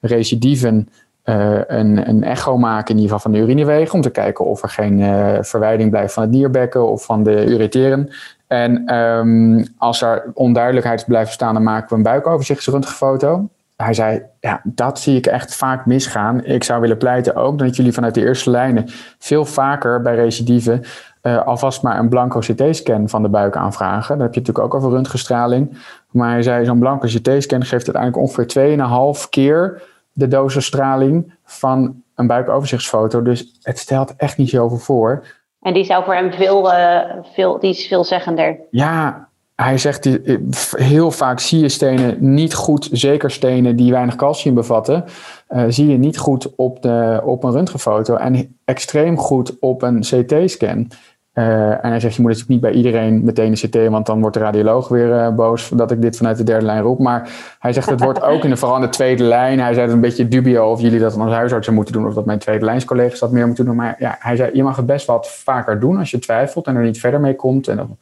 [0.00, 0.88] recidieven
[1.24, 4.62] uh, een, een, echo maken, in ieder geval van de urinewegen, om te kijken of
[4.62, 8.10] er geen uh, verwijding blijft van het nierbekken of van de ureteren.
[8.46, 13.48] En um, als er onduidelijkheid blijft staan, dan maken we een buikoverzichtsröntgenfoto.
[13.82, 16.44] Hij zei, ja, dat zie ik echt vaak misgaan.
[16.44, 18.84] Ik zou willen pleiten ook dat jullie vanuit de eerste lijnen
[19.18, 20.82] veel vaker bij recidieven
[21.22, 24.14] uh, alvast maar een blanco CT-scan van de buik aanvragen.
[24.14, 25.78] Dan heb je natuurlijk ook over röntgenstraling.
[26.10, 28.78] Maar hij zei, zo'n blanco CT-scan geeft uiteindelijk ongeveer
[29.24, 33.22] 2,5 keer de dosenstraling van een buikoverzichtsfoto.
[33.22, 35.24] Dus het stelt echt niet zoveel voor.
[35.60, 37.00] En die zou voor hem veel, uh,
[37.34, 38.58] veel, die is veelzeggender.
[38.70, 39.28] Ja,
[39.62, 40.38] hij zegt die,
[40.70, 45.04] heel vaak zie je stenen niet goed, zeker stenen die weinig calcium bevatten,
[45.50, 50.00] uh, zie je niet goed op, de, op een röntgenfoto en extreem goed op een
[50.00, 50.88] CT-scan.
[51.34, 54.20] Uh, en hij zegt, je moet natuurlijk niet bij iedereen meteen een CT, want dan
[54.20, 56.98] wordt de radioloog weer boos dat ik dit vanuit de derde lijn roep.
[56.98, 59.60] Maar hij zegt, het wordt ook in de, vooral de tweede lijn.
[59.60, 62.24] Hij zei het een beetje dubio of jullie dat als huisartsen moeten doen of dat
[62.24, 63.76] mijn tweede lijnscollega's dat meer moeten doen.
[63.76, 66.76] Maar ja, hij zei, je mag het best wat vaker doen als je twijfelt en
[66.76, 67.68] er niet verder mee komt.
[67.68, 67.98] En,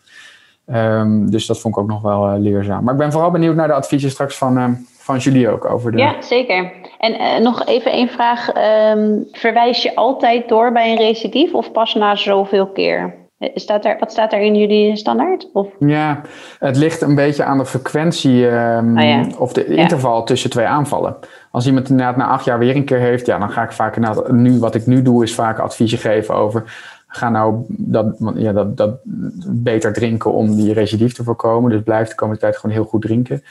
[0.73, 2.85] um, dus dat vond ik ook nog wel uh, leerzaam.
[2.85, 5.99] Maar ik ben vooral benieuwd naar de adviezen straks van, van Julie ook over de...
[5.99, 6.73] Ja, zeker.
[6.99, 8.49] En nog even één vraag.
[8.95, 13.15] Um, verwijs je altijd door bij een recidief of pas na zoveel keer?
[13.55, 15.49] Staat er, wat staat er in jullie standaard?
[15.53, 15.67] Of?
[15.79, 16.21] Ja,
[16.59, 21.17] het ligt een beetje aan de frequentie um, of de interval tussen twee aanvallen.
[21.51, 23.97] Als iemand inderdaad na acht jaar weer een keer heeft, ja, dan ga ik vaak
[23.97, 26.65] inderdaad, nu wat ik nu doe, is vaak adviezen geven over.
[27.09, 28.99] Ga nou dat, ja, dat, dat
[29.47, 31.71] beter drinken om die recidief te voorkomen.
[31.71, 33.43] Dus blijf de komende tijd gewoon heel goed drinken.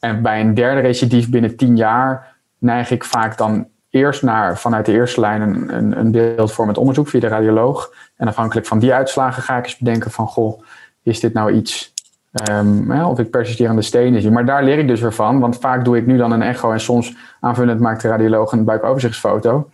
[0.00, 4.86] En bij een derde recidief binnen tien jaar neig ik vaak dan eerst naar vanuit
[4.86, 7.92] de eerste lijn een, een, een beeldvormend onderzoek via de radioloog.
[8.16, 10.62] En afhankelijk van die uitslagen ga ik eens bedenken van, goh,
[11.02, 11.94] is dit nou iets
[12.50, 14.30] um, ja, of ik persisterende stenen zie.
[14.30, 16.72] Maar daar leer ik dus weer van, want vaak doe ik nu dan een echo
[16.72, 19.70] en soms aanvullend maakt de radioloog een buikoverzichtsfoto.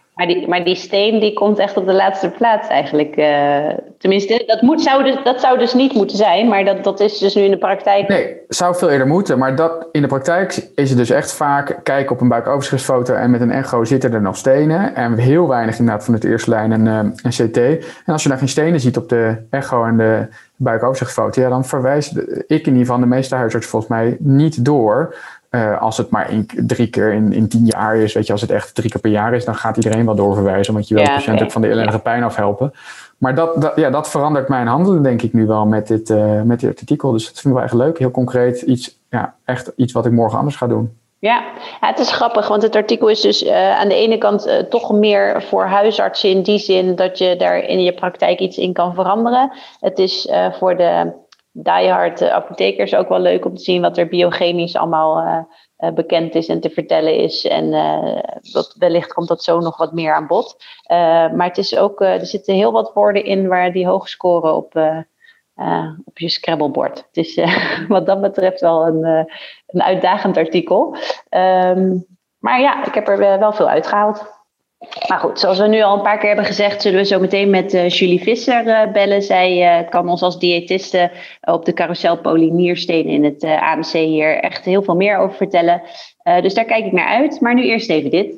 [0.46, 3.16] Maar die, steen die komt echt op de laatste plaats eigenlijk.
[3.16, 7.00] Uh, tenminste, dat, moet, zou dus, dat zou dus niet moeten zijn, maar dat, dat
[7.00, 8.08] is dus nu in de praktijk.
[8.08, 9.38] Nee, zou veel eerder moeten.
[9.38, 13.30] Maar dat, in de praktijk is het dus echt vaak kijken op een buikoverschriftsfoto en
[13.30, 14.94] met een echo zitten er nog stenen.
[14.94, 17.56] En heel weinig inderdaad van het eerste lijn en uh, een CT.
[17.56, 21.64] En als je daar geen stenen ziet op de echo en de buikoverschriftsfoto, ja, dan
[21.64, 25.14] verwijst ik in ieder geval de meeste huisartsen volgens mij niet door
[25.50, 28.40] uh, als het maar één, drie keer in, in tien jaar is, weet je, als
[28.40, 31.04] het echt drie keer per jaar is, dan gaat iedereen wel doorverwijzen, want je wil
[31.04, 32.72] de patiënt ook van de ellendige pijn afhelpen.
[33.18, 36.42] Maar dat, dat, ja, dat verandert mijn handelen, denk ik nu wel met dit, uh,
[36.42, 37.12] met dit artikel.
[37.12, 37.98] Dus dat vind ik wel echt leuk.
[37.98, 40.98] Heel concreet, iets, ja, echt iets wat ik morgen anders ga doen.
[41.18, 41.42] Ja,
[41.80, 44.58] ja het is grappig, want het artikel is dus uh, aan de ene kant uh,
[44.58, 48.72] toch meer voor huisartsen in die zin dat je daar in je praktijk iets in
[48.72, 49.52] kan veranderen.
[49.80, 51.12] Het is uh, voor de
[51.62, 55.38] diehard uh, apothekers ook wel leuk om te zien wat er biochemisch allemaal uh,
[55.78, 57.46] uh, bekend is en te vertellen is.
[57.46, 57.70] En
[58.52, 60.64] dat, wellicht komt dat zo nog wat meer aan bod.
[61.34, 64.74] maar het is ook, er zitten heel wat woorden in waar die hoog scoren op,
[66.04, 66.96] op je Scrabblebord.
[66.98, 67.40] Het is
[67.88, 69.04] wat dat betreft wel een,
[69.66, 70.96] een uitdagend artikel.
[71.30, 72.06] Um,
[72.38, 74.39] maar ja, ik heb er wel veel uitgehaald.
[75.08, 77.50] Maar goed, zoals we nu al een paar keer hebben gezegd, zullen we zo meteen
[77.50, 79.22] met uh, Julie Visser uh, bellen.
[79.22, 84.64] Zij uh, kan ons als diëtiste op de carousel polynierstenen in het AMC hier echt
[84.64, 85.82] heel veel meer over vertellen.
[86.42, 87.40] dus daar kijk ik naar uit.
[87.40, 88.34] Maar nu eerst even dit.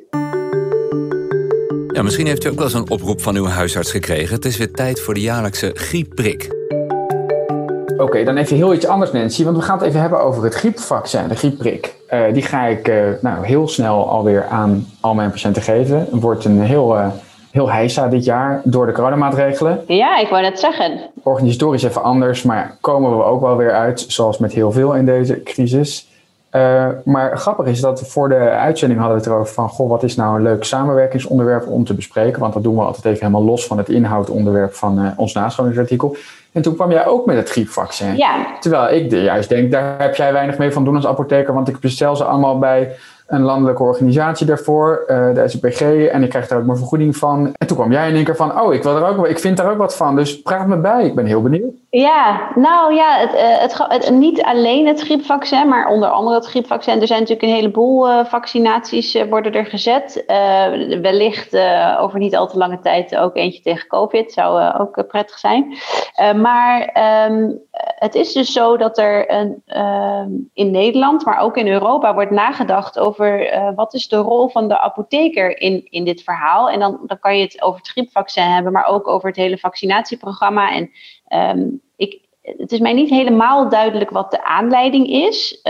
[1.92, 4.34] Ja, misschien heeft u ook wel zo'n oproep van uw huisarts gekregen.
[4.34, 6.48] Het is weer tijd voor de jaarlijkse griepprik.
[7.92, 9.44] Oké, okay, dan even heel iets anders, Nancy.
[9.44, 11.94] Want we gaan het even hebben over het griepvaccin, de griepprik.
[12.12, 15.98] Uh, die ga ik uh, nou, heel snel alweer aan al mijn patiënten geven.
[15.98, 17.06] Het wordt een heel, uh,
[17.50, 19.84] heel heisa dit jaar door de coronamaatregelen.
[19.86, 21.00] Ja, ik wou net zeggen.
[21.22, 25.04] Organisatorisch even anders, maar komen we ook wel weer uit, zoals met heel veel in
[25.04, 26.08] deze crisis.
[27.04, 29.68] maar grappig is dat voor de uitzending hadden we het erover van...
[29.68, 32.40] goh, wat is nou een leuk samenwerkingsonderwerp om te bespreken?
[32.40, 36.16] Want dat doen we altijd even helemaal los van het inhoudonderwerp van ons nascholingsartikel.
[36.52, 38.16] En toen kwam jij ook met het griepvaccin.
[38.16, 38.56] Ja.
[38.60, 41.80] Terwijl ik juist denk, daar heb jij weinig mee van doen als apotheker, want ik
[41.80, 46.58] bestel ze allemaal bij een landelijke organisatie daarvoor, uh, de SPG, en ik krijg daar
[46.58, 47.52] ook mijn vergoeding van.
[47.58, 49.56] En toen kwam jij in één keer van, oh, ik, wil er ook, ik vind
[49.56, 51.72] daar ook wat van, dus praat me bij, ik ben heel benieuwd.
[51.90, 56.46] Ja, nou ja, het, eh, het, het, niet alleen het griepvaccin, maar onder andere het
[56.46, 57.00] griepvaccin.
[57.00, 60.24] Er zijn natuurlijk een heleboel uh, vaccinaties worden er gezet.
[61.02, 61.56] wellicht
[61.98, 65.76] over niet al te lange tijd ook eentje tegen COVID, zou ook prettig zijn.
[66.40, 67.50] maar ehm,
[68.02, 72.30] het is dus zo dat er een, ehm, in Nederland, maar ook in Europa, wordt
[72.30, 76.70] nagedacht over uh, wat is de rol van de apotheker in, in dit verhaal.
[76.70, 79.58] En dan, dan kan je het over het griepvaccin hebben, maar ook over het hele
[79.58, 80.72] vaccinatieprogramma.
[80.72, 80.90] En
[81.58, 85.62] um, ik, het is mij niet helemaal duidelijk wat de aanleiding is.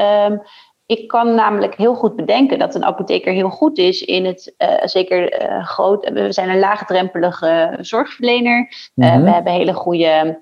[0.87, 4.69] Ik kan namelijk heel goed bedenken dat een apotheker heel goed is in het, uh,
[4.85, 8.91] zeker uh, groot, we zijn een laagdrempelige zorgverlener.
[8.95, 10.41] Uh, We hebben hele goede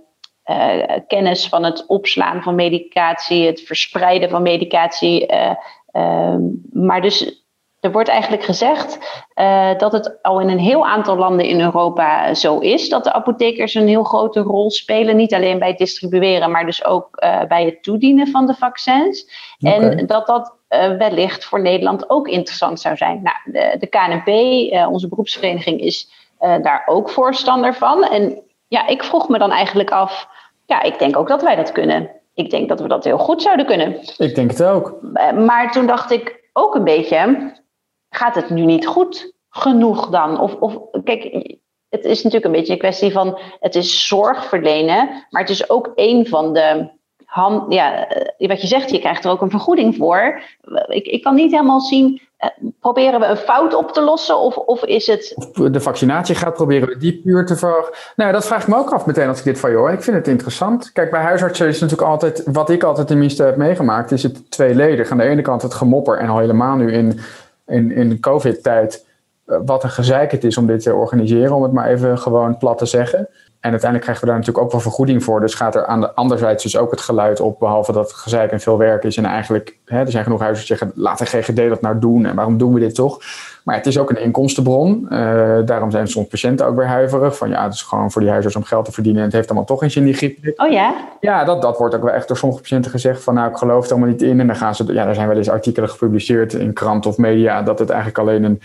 [1.06, 5.26] kennis van het opslaan van medicatie, het verspreiden van medicatie.
[5.26, 6.40] Ehm,
[6.72, 7.44] maar dus
[7.80, 8.98] er wordt eigenlijk gezegd
[9.78, 13.74] dat het al in een heel aantal landen in Europa zo is dat de apothekers
[13.74, 15.16] een heel grote rol spelen.
[15.16, 17.08] Niet alleen bij het distribueren, maar dus ook
[17.48, 19.26] bij het toedienen van de vaccins.
[19.58, 23.22] En dat dat uh, wellicht voor Nederland ook interessant zou zijn.
[23.22, 24.28] Nou, de, de KNP,
[24.72, 28.04] eh, onze beroepsvereniging, is daar ook voorstander van.
[28.04, 30.28] En ja, ik vroeg me dan eigenlijk af,
[30.70, 32.10] ja, ik denk ook dat wij dat kunnen.
[32.34, 34.00] Ik denk dat we dat heel goed zouden kunnen.
[34.16, 34.98] Ik denk het ook.
[35.34, 37.52] maar toen dacht ik ook een beetje,
[38.10, 40.40] gaat het nu niet goed genoeg dan?
[40.40, 41.22] Of, of kijk,
[41.88, 45.70] het is natuurlijk een beetje een kwestie van, het is zorg verlenen, maar het is
[45.70, 46.90] ook een van de
[47.24, 50.42] hand, ja, eh, wat je zegt, je krijgt er ook een vergoeding voor.
[50.86, 52.20] Ik, ik kan niet helemaal zien,
[52.80, 55.34] proberen we een fout op te lossen of, of is het...
[55.72, 58.12] De vaccinatie gaat proberen we die puur te ver...
[58.16, 59.90] Nou, dat vraag ik me ook af meteen als ik dit van je hoor.
[59.90, 60.92] Ik vind het interessant.
[60.92, 65.10] Kijk, bij huisartsen is natuurlijk altijd, wat ik altijd tenminste heb meegemaakt, is het tweeledig.
[65.10, 67.20] Aan de ene kant het gemopper en al helemaal nu in,
[67.66, 69.06] in, in covid-tijd
[69.44, 72.58] eh, wat een gezeik het is om dit te organiseren, om het maar even gewoon
[72.58, 73.28] plat te zeggen.
[73.60, 75.40] En uiteindelijk krijgen we daar natuurlijk ook wel vergoeding voor.
[75.40, 78.50] Dus gaat er aan de anderzijds dus ook het geluid op, behalve dat het gezeik
[78.50, 79.16] en veel werk is.
[79.16, 82.26] En eigenlijk, hè, er zijn genoeg huizen die zeggen, laat de GGD dat nou doen.
[82.26, 83.18] En waarom doen we dit toch?
[83.64, 85.06] Maar het is ook een inkomstenbron.
[85.10, 87.36] Uh, daarom zijn soms patiënten ook weer huiverig.
[87.36, 89.20] Van ja, het is gewoon voor die huisarts om geld te verdienen.
[89.20, 90.52] En het heeft allemaal toch eens in die griep.
[90.56, 90.94] Oh ja?
[91.20, 93.22] Ja, dat, dat wordt ook wel echt door sommige patiënten gezegd.
[93.22, 94.40] Van nou, ik geloof het allemaal niet in.
[94.40, 97.62] En dan gaan ze, ja, er zijn wel eens artikelen gepubliceerd in krant of media.
[97.62, 98.60] Dat het eigenlijk alleen een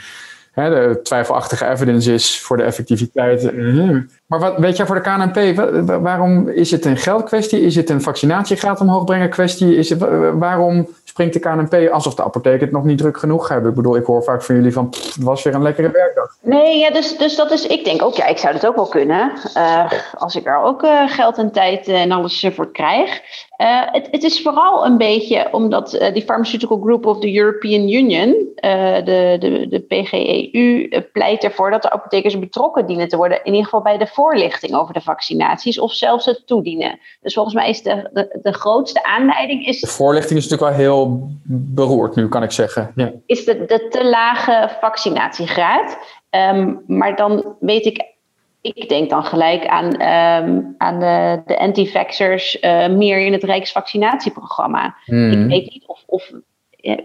[0.55, 3.53] hè, de twijfelachtige evidence is voor de effectiviteit.
[3.55, 4.01] Mhm.
[4.25, 5.55] Maar wat, weet jij voor de KNP,
[6.01, 7.61] waarom is het een geldkwestie?
[7.61, 9.75] Is het een vaccinatiegraad omhoog brengen kwestie?
[9.75, 9.99] Is het,
[10.33, 13.69] waarom springt de KNP alsof de apotheek het nog niet druk genoeg hebben?
[13.69, 16.35] Ik bedoel, ik hoor vaak van jullie van, het was weer een lekkere werkdag.
[16.41, 18.87] Nee, ja, dus, dus dat is, ik denk ook, ja, ik zou dat ook wel
[18.87, 19.31] kunnen.
[19.57, 23.21] Uh, als ik er ook uh, geld en tijd en alles voor krijg.
[23.57, 28.35] Uh, het, het, is vooral een beetje omdat die Pharmaceutical Group of the European Union,
[28.55, 33.39] de, de, de PGEU, pleit ervoor dat de apothekers betrokken dienen te worden.
[33.43, 36.99] In ieder geval bij de voorlichting over de vaccinaties of zelfs het toedienen.
[37.21, 39.67] Dus volgens mij is de, de, de grootste aanleiding.
[39.67, 42.91] Is, de voorlichting is natuurlijk wel heel beroerd nu, kan ik zeggen.
[42.95, 43.11] Ja.
[43.25, 45.97] Is de, de te lage vaccinatiegraad.
[46.29, 48.14] Um, maar dan weet ik
[48.73, 54.95] ik denk dan gelijk aan, um, aan de, de anti-vaxxers uh, meer in het Rijksvaccinatieprogramma.
[55.05, 55.31] Hmm.
[55.31, 56.31] Ik weet niet of, of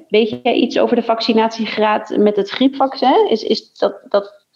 [0.08, 3.30] weet jij iets over de vaccinatiegraad met het griepvaccin?
[3.30, 4.46] Is, is dat, dat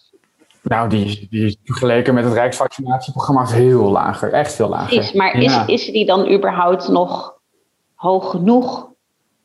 [0.61, 4.33] nou, die, die is vergeleken met het Rijksvaccinatieprogramma veel lager.
[4.33, 4.97] Echt veel lager.
[4.97, 7.33] Is, maar is, is die dan überhaupt nog
[7.95, 8.93] hoog genoeg?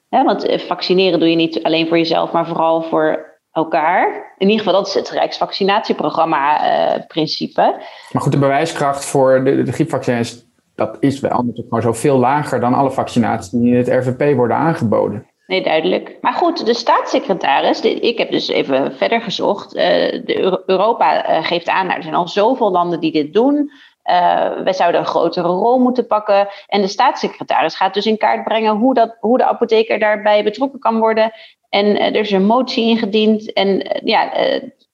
[0.08, 4.34] want eh, vaccineren doe je niet alleen voor jezelf, maar vooral voor elkaar.
[4.38, 7.60] In ieder geval, dat is het Rijksvaccinatieprogramma-principe.
[7.60, 7.68] Uh,
[8.12, 12.18] maar goed, de bewijskracht voor de, de griepvaccins, dat is wel natuurlijk maar zo veel
[12.18, 15.28] lager dan alle vaccinaties die in het RVP worden aangeboden.
[15.50, 16.18] Nee, duidelijk.
[16.20, 19.76] Maar goed, de staatssecretaris, ik heb dus even verder gezocht.
[19.76, 19.82] Uh,
[20.24, 23.70] de Europa uh, geeft aan, nou, er zijn al zoveel landen die dit doen.
[24.04, 26.48] Uh, wij zouden een grotere rol moeten pakken.
[26.66, 30.78] En de staatssecretaris gaat dus in kaart brengen hoe, dat, hoe de apotheker daarbij betrokken
[30.78, 31.32] kan worden.
[31.68, 33.52] En er is een motie ingediend.
[33.52, 34.30] En ja,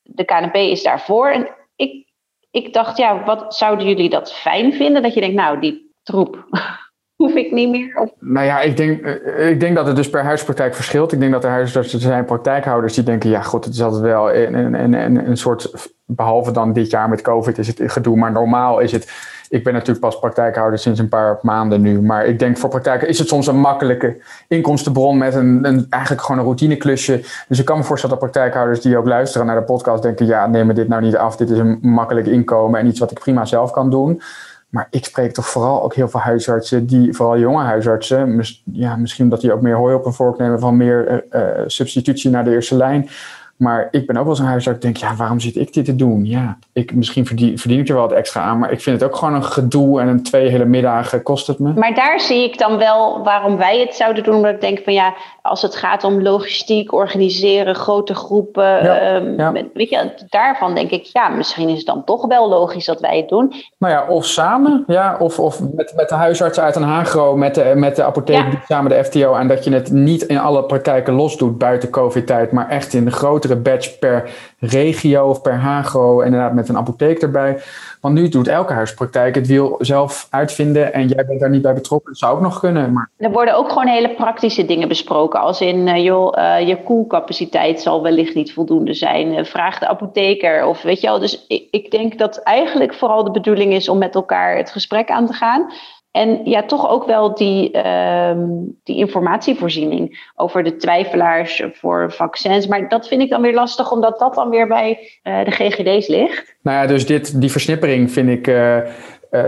[0.03, 1.29] de KNP is daarvoor.
[1.29, 2.07] En ik,
[2.51, 5.03] ik dacht, ja, wat zouden jullie dat fijn vinden?
[5.03, 6.47] Dat je denkt, nou, die troep
[7.17, 7.97] hoef ik niet meer.
[7.97, 8.11] Of...
[8.19, 11.13] Nou ja, ik denk, eh, ik denk dat het dus per huispraktijk verschilt.
[11.13, 14.35] Ik denk dat er huisartsen zijn praktijkhouders die denken, ja goed, het is altijd wel
[14.35, 18.33] een, een, een, een soort, behalve dan dit jaar met COVID is het gedoe, maar
[18.33, 19.13] normaal is het,
[19.49, 23.09] ik ben natuurlijk pas praktijkhouder sinds een paar maanden nu, maar ik denk voor praktijken
[23.09, 27.25] is het soms een makkelijke inkomstenbron met een, een eigenlijk gewoon een routineklusje.
[27.49, 30.47] Dus ik kan me voorstellen dat praktijkhouders die ook luisteren naar de podcast denken, ja
[30.47, 33.19] neem me dit nou niet af, dit is een makkelijk inkomen en iets wat ik
[33.19, 34.23] prima zelf kan doen.
[34.69, 39.29] Maar ik spreek toch vooral ook heel veel huisartsen, die, vooral jonge huisartsen, ja, misschien
[39.29, 42.51] dat die ook meer hooi op een vork nemen van meer uh, substitutie naar de
[42.51, 43.09] eerste lijn.
[43.57, 44.77] Maar ik ben ook wel zo'n huisarts.
[44.77, 46.25] Ik denk, ja, waarom zit ik dit te doen?
[46.25, 48.59] Ja, ik, misschien verdien, verdien ik er wel wat extra aan.
[48.59, 50.01] Maar ik vind het ook gewoon een gedoe.
[50.01, 51.73] En een twee hele middagen kost het me.
[51.73, 54.35] Maar daar zie ik dan wel waarom wij het zouden doen.
[54.35, 58.81] Omdat ik denk van ja, als het gaat om logistiek, organiseren, grote groepen.
[58.81, 63.01] Ehm, weet je, daarvan denk ik, ja, misschien is het dan toch wel logisch dat
[63.01, 63.53] wij het doen.
[63.79, 64.85] Nou ja, of samen.
[64.87, 68.47] Ja, of, of met, met de huisarts uit een Hagro, met de, met de apotheek,
[68.69, 69.35] samen de FTO.
[69.35, 72.53] En dat je het niet in alle praktijken los doet buiten COVID-tijd.
[72.53, 73.11] Maar echt in de
[73.47, 76.21] grotere batch per regio of per Hagro.
[76.21, 77.59] Inderdaad met een apotheek erbij.
[78.01, 81.75] Want nu doet elke huispraktijk het wiel zelf uitvinden en jij bent daar niet bij
[81.75, 82.11] betrokken.
[82.11, 82.93] Dat zou ook nog kunnen.
[82.93, 83.11] Maar...
[83.17, 85.41] Er worden ook gewoon hele praktische dingen besproken.
[85.41, 89.33] Als in, uh, joh, uh, je koelcapaciteit zal wellicht niet voldoende zijn.
[89.33, 90.67] Uh, vraag de apotheker.
[90.67, 91.19] Of weet je wel.
[91.19, 95.11] Dus ik, ik denk dat eigenlijk vooral de bedoeling is om met elkaar het gesprek
[95.11, 95.71] aan te gaan.
[96.17, 98.49] En ja, toch ook wel die, ehm,
[98.85, 102.67] die informatievoorziening over de twijfelaars voor vaccins.
[102.67, 106.09] Maar dat vind ik dan weer lastig, omdat dat dan weer bij uh, de GGD's
[106.09, 106.57] ligt.
[106.63, 108.47] Nou ja, dus dit, die versnippering vind ik.
[108.47, 108.79] Uh,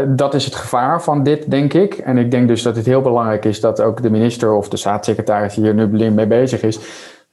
[0.09, 1.95] dat is het gevaar van dit, denk ik.
[1.95, 4.77] En ik denk dus dat het heel belangrijk is dat ook de minister of de
[4.77, 6.79] staatssecretaris hier nu mee bezig is,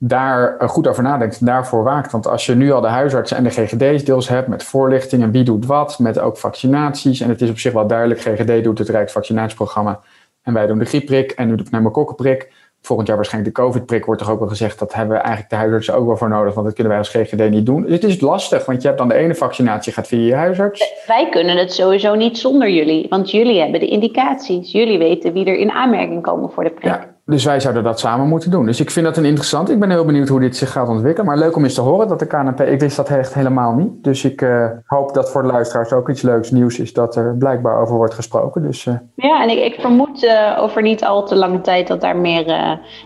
[0.08, 2.12] daar eh, goed over nadenkt daarvoor waakt.
[2.12, 5.32] Want als je nu al de huisartsen en de GGD's deels hebt met voorlichting en
[5.32, 7.20] wie doet wat, met ook vaccinaties.
[7.20, 10.00] En het is op zich wel duidelijk, GGD doet het Rijksvaccinatieprogramma
[10.44, 12.52] en wij doen de griepprik en nu de pneumokokkenprik.
[12.82, 15.56] Volgend jaar waarschijnlijk de COVID-prik wordt toch ook wel gezegd, dat hebben we eigenlijk de
[15.56, 17.86] huisartsen ook wel voor nodig, want dat kunnen wij als GGD niet doen.
[17.89, 20.94] Het is lastig, want je hebt dan de ene vaccinatie gaat via je huisarts.
[21.08, 24.72] Wij kunnen het sowieso niet zonder jullie, want jullie hebben de indicaties.
[24.72, 26.86] Jullie weten wie er in aanmerking komen voor de prik.
[26.86, 27.14] Ja.
[27.26, 28.66] Dus wij zouden dat samen moeten doen.
[28.66, 29.70] Dus ik vind dat een interessant.
[29.70, 31.26] Ik ben heel benieuwd hoe dit zich gaat ontwikkelen.
[31.26, 32.60] Maar leuk om eens te horen dat de KNP...
[32.60, 34.04] Ik wist dat echt helemaal niet.
[34.04, 36.94] Dus ik uh, hoop dat voor de luisteraars ook iets leuks nieuws is...
[36.94, 38.62] dat er blijkbaar over wordt gesproken.
[38.62, 38.94] Dus, uh...
[39.16, 42.48] Ja, en ik, ik vermoed uh, over niet al te lange tijd dat daar meer...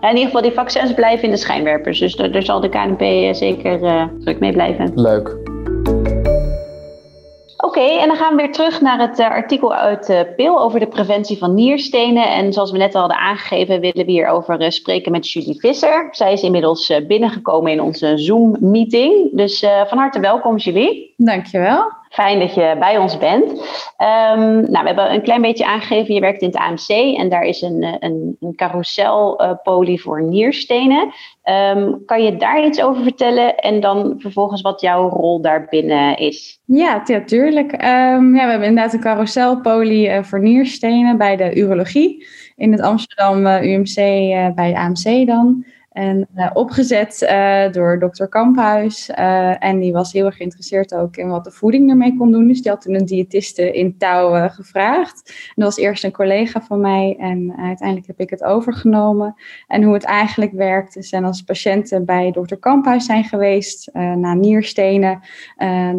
[0.01, 1.99] in ieder geval die vaccins blijven in de schijnwerpers.
[1.99, 3.79] Dus daar zal de KNP zeker
[4.19, 4.91] druk mee blijven.
[4.95, 5.48] Leuk.
[7.61, 10.79] Oké, en dan gaan we weer terug naar het uh, artikel uit uh, PIL over
[10.79, 12.27] de preventie van nierstenen.
[12.31, 16.07] En zoals we net al hadden aangegeven, willen we hierover uh, spreken met Julie Visser.
[16.11, 19.29] Zij is inmiddels binnengekomen in onze Zoom-meeting.
[19.31, 21.13] Dus van harte welkom, Julie.
[21.17, 21.98] Dankjewel.
[22.09, 23.51] Fijn dat je bij ons bent.
[23.51, 27.43] Um, nou, we hebben een klein beetje aangegeven, je werkt in het AMC en daar
[27.43, 31.13] is een, een, een carouselpolie uh, voor nierstenen.
[31.75, 36.59] Um, kan je daar iets over vertellen en dan vervolgens wat jouw rol daarbinnen is?
[36.65, 37.71] Ja, natuurlijk.
[37.71, 42.81] Um, ja, we hebben inderdaad een carouselpolie uh, voor nierstenen bij de urologie in het
[42.81, 43.95] Amsterdam uh, UMC
[44.55, 45.65] bij AMC dan.
[45.89, 49.09] En uh, opgezet uh, door dokter Kamphuis.
[49.09, 52.47] Uh, en die was heel erg geïnteresseerd ook in wat de voeding ermee kon doen.
[52.47, 55.21] Dus die had toen een diëtiste in touw gevraagd.
[55.27, 57.15] En dat was eerst een collega van mij.
[57.19, 59.35] En uiteindelijk heb ik het overgenomen.
[59.67, 64.33] En hoe het eigenlijk werkt is en als patiënten bij dokter Kamphuis zijn geweest na
[64.33, 65.19] nierstenen.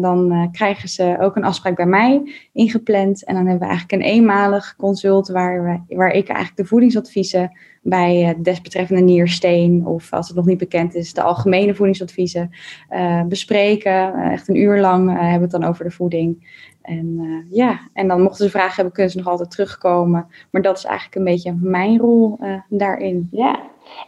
[0.01, 3.25] dan krijgen ze ook een afspraak bij mij ingepland.
[3.25, 7.51] En dan hebben we eigenlijk een eenmalig consult waar, we, waar ik eigenlijk de voedingsadviezen
[7.81, 12.49] bij uh, desbetreffende niersteen of als het nog niet bekend is, de algemene voedingsadviezen
[12.91, 14.13] uh, bespreken.
[14.15, 16.59] Uh, echt een uur lang hebben we het dan over de voeding.
[16.81, 20.27] En ja, en dan mochten ze vragen hebben, kunnen ze nog altijd terugkomen.
[20.49, 22.39] Maar dat is eigenlijk een beetje mijn rol
[22.69, 23.27] daarin.
[23.31, 23.59] Ja,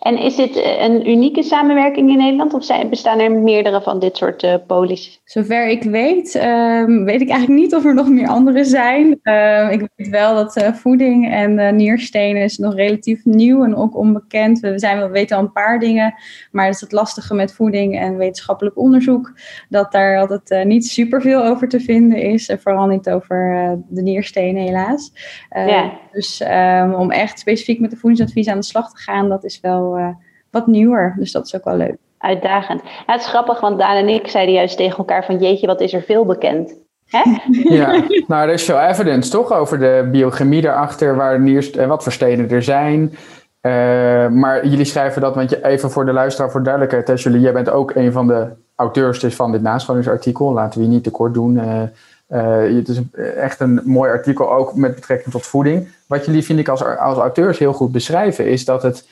[0.03, 3.99] en is dit eh, een unieke samenwerking in Nederland of zijn, bestaan er meerdere van
[3.99, 5.21] dit soort uh, polies?
[5.23, 9.19] Zover ik weet, um, weet ik eigenlijk niet of er nog meer andere zijn.
[9.23, 13.97] Uh, ik weet wel dat uh, voeding en nierstenen is nog relatief nieuw en ook
[13.97, 14.59] onbekend.
[14.59, 16.13] We, zijn, we weten al een paar dingen,
[16.51, 19.33] maar dat is het lastige met voeding en wetenschappelijk onderzoek.
[19.69, 22.49] Dat daar altijd niet superveel over te vinden is.
[22.49, 25.11] En vooral niet over de nierstenen helaas.
[25.49, 25.91] Ja.
[26.11, 29.59] Dus um, om echt specifiek met de voedingsadvies aan de slag te gaan, dat is
[29.59, 30.07] wel uh,
[30.49, 31.15] wat nieuwer.
[31.17, 31.97] Dus dat is ook wel leuk.
[32.17, 32.81] Uitdagend.
[32.83, 35.81] Ja, het is grappig, want Daan en ik zeiden juist tegen elkaar van jeetje, wat
[35.81, 36.75] is er veel bekend.
[37.05, 37.21] Hè?
[37.77, 42.03] Ja, nou er is veel evidence toch over de biochemie daarachter, waar nierst, en wat
[42.03, 43.01] voor stenen er zijn.
[43.61, 43.71] Uh,
[44.27, 47.53] maar jullie schrijven dat, want je, even voor de luisteraar, voor duidelijkheid, hè, jullie, jij
[47.53, 50.53] bent ook een van de auteurs dus van dit nascholingsartikel.
[50.53, 51.55] Laten we je niet tekort doen.
[51.55, 51.81] Uh,
[52.29, 53.01] uh, het is
[53.35, 55.87] echt een mooi artikel, ook met betrekking tot voeding.
[56.07, 59.07] Wat jullie, vind ik, als, als auteurs heel goed beschrijven, is dat het,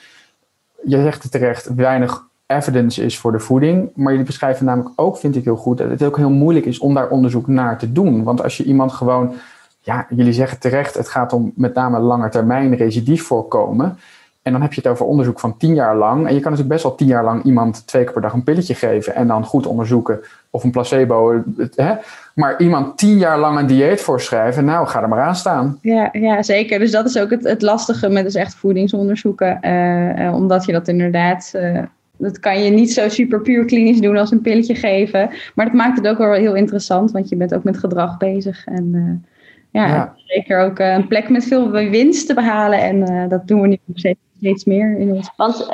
[0.84, 3.90] je zegt het terecht, weinig evidence is voor de voeding.
[3.94, 6.78] Maar jullie beschrijven namelijk ook, vind ik heel goed, dat het ook heel moeilijk is
[6.78, 8.22] om daar onderzoek naar te doen.
[8.22, 9.34] Want als je iemand gewoon,
[9.80, 13.98] ja, jullie zeggen terecht, het gaat om met name langetermijn recidief voorkomen.
[14.42, 16.26] En dan heb je het over onderzoek van tien jaar lang.
[16.26, 18.42] En je kan natuurlijk best wel tien jaar lang iemand twee keer per dag een
[18.42, 19.14] pilletje geven.
[19.14, 21.42] En dan goed onderzoeken of een placebo.
[21.74, 21.94] Hè?
[22.34, 25.78] Maar iemand tien jaar lang een dieet voorschrijven, nou ga er maar aan staan.
[25.82, 26.78] Ja, ja zeker.
[26.78, 29.58] Dus dat is ook het, het lastige met dus echt voedingsonderzoeken.
[29.62, 31.82] Uh, omdat je dat inderdaad uh,
[32.16, 35.30] dat kan je niet zo super puur klinisch doen als een pilletje geven.
[35.54, 38.66] Maar dat maakt het ook wel heel interessant, want je bent ook met gedrag bezig.
[38.66, 39.30] En uh,
[39.70, 40.14] ja, ja.
[40.26, 42.80] zeker ook een plek met veel winst te behalen.
[42.80, 44.98] En dat doen we nu steeds, steeds meer.
[44.98, 45.30] In ons.
[45.36, 45.66] Want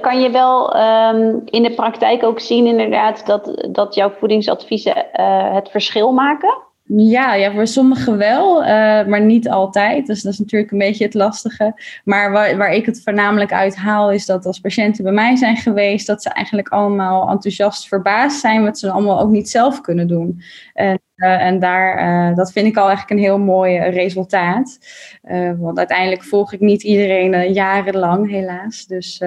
[0.00, 5.06] kan je wel um, in de praktijk ook zien inderdaad dat, dat jouw voedingsadviezen
[5.52, 6.70] het verschil maken?
[6.96, 8.68] Ja, ja, voor sommigen wel, uh,
[9.06, 10.06] maar niet altijd.
[10.06, 11.74] Dus dat is natuurlijk een beetje het lastige.
[12.04, 15.56] Maar waar, waar ik het voornamelijk uit haal, is dat als patiënten bij mij zijn
[15.56, 20.08] geweest, dat ze eigenlijk allemaal enthousiast verbaasd zijn wat ze allemaal ook niet zelf kunnen
[20.08, 20.42] doen.
[20.72, 21.98] En en daar,
[22.30, 24.78] uh, dat vind ik al eigenlijk een heel mooi resultaat.
[25.24, 28.86] Uh, want uiteindelijk volg ik niet iedereen jarenlang, helaas.
[28.86, 29.18] Dus,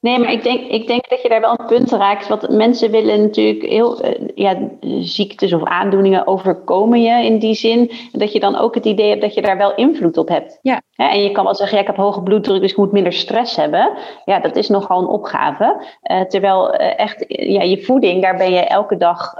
[0.00, 2.28] nee, maar ik denk, ik denk dat je daar wel een punt raakt.
[2.28, 3.98] Want mensen willen natuurlijk heel
[4.34, 4.56] ja,
[5.00, 7.90] ziektes of aandoeningen overkomen je in die zin.
[8.12, 10.58] Dat je dan ook het idee hebt dat je daar wel invloed op hebt.
[10.62, 10.82] Ja.
[10.96, 13.56] en je kan wel zeggen, ja, ik heb hoge bloeddruk, dus ik moet minder stress
[13.56, 13.90] hebben.
[14.24, 15.84] Ja, dat is nogal een opgave.
[16.28, 19.34] terwijl echt, ja, je voeding, daar ben je elke dag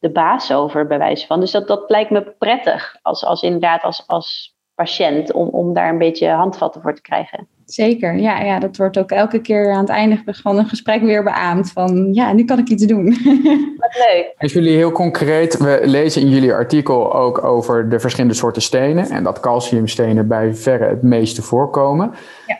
[0.00, 1.40] de baas over, bij wijze van.
[1.40, 5.88] Dus dat, dat lijkt me prettig, als, als inderdaad als, als patiënt, om, om daar
[5.88, 7.48] een beetje handvatten voor te krijgen.
[7.64, 11.22] Zeker, ja, ja, dat wordt ook elke keer aan het einde van een gesprek weer
[11.22, 11.72] beaamd.
[11.72, 13.04] Van ja, nu kan ik iets doen.
[13.78, 14.34] Wat leuk.
[14.38, 19.08] Als jullie heel concreet, we lezen in jullie artikel ook over de verschillende soorten stenen.
[19.10, 22.14] En dat calciumstenen bij verre het meeste voorkomen.
[22.46, 22.59] Ja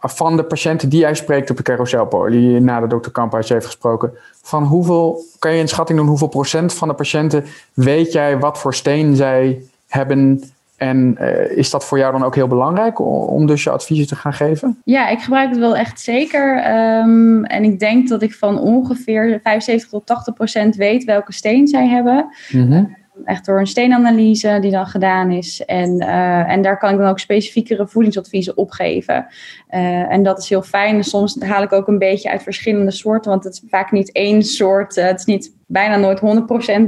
[0.00, 4.12] van de patiënten die jij spreekt op de carouselpolie, na de dokter Kamphuis heeft gesproken,
[4.42, 7.44] van hoeveel, kan je een schatting doen, hoeveel procent van de patiënten
[7.74, 10.42] weet jij wat voor steen zij hebben
[10.78, 12.98] en uh, is dat voor jou dan ook heel belangrijk
[13.30, 14.80] om dus je adviezen te gaan geven?
[14.84, 16.56] Ja, ik gebruik het wel echt zeker.
[16.56, 21.66] Um, en ik denk dat ik van ongeveer 75 tot 80 procent weet welke steen
[21.66, 22.26] zij hebben.
[22.52, 25.64] Mm -hmm echt door een steenanalyse die dan gedaan is.
[25.64, 29.26] En, uh, en daar kan ik dan ook specifiekere voedingsadviezen op geven.
[29.70, 31.04] Uh, en dat is heel fijn.
[31.04, 34.42] Soms haal ik ook een beetje uit verschillende soorten, want het is vaak niet één
[34.42, 34.96] soort.
[34.96, 36.20] Uh, het is niet bijna nooit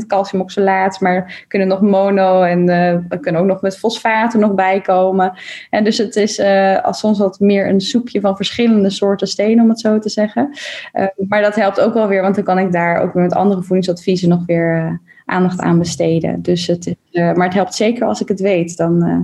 [0.02, 2.66] 100% calciumoxalaat, maar kunnen nog mono en
[3.08, 5.32] we kunnen ook nog met fosfaten nog bijkomen.
[5.70, 6.40] En dus het is
[6.82, 10.50] als soms wat meer een soepje van verschillende soorten stenen, om het zo te zeggen.
[11.28, 13.62] maar dat helpt ook wel weer, want dan kan ik daar ook weer met andere
[13.62, 15.00] voedingsadviezen nog weer
[15.30, 16.42] aandacht aan besteden.
[16.42, 18.76] Dus het is, uh, maar het helpt zeker als ik het weet.
[18.76, 19.16] Dan, uh...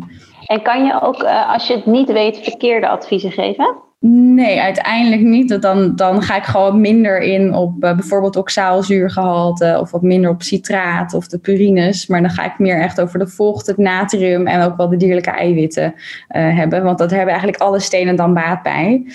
[0.46, 3.76] En kan je ook, uh, als je het niet weet, verkeerde adviezen geven?
[4.08, 5.62] Nee, uiteindelijk niet.
[5.62, 11.14] Dan, dan ga ik gewoon minder in op bijvoorbeeld oxaalzuurgehalte of wat minder op citraat
[11.14, 12.06] of de purines.
[12.06, 14.96] Maar dan ga ik meer echt over de vocht, het natrium en ook wel de
[14.96, 15.94] dierlijke eiwitten
[16.28, 16.82] hebben.
[16.82, 19.06] Want dat hebben eigenlijk alle stenen dan baat bij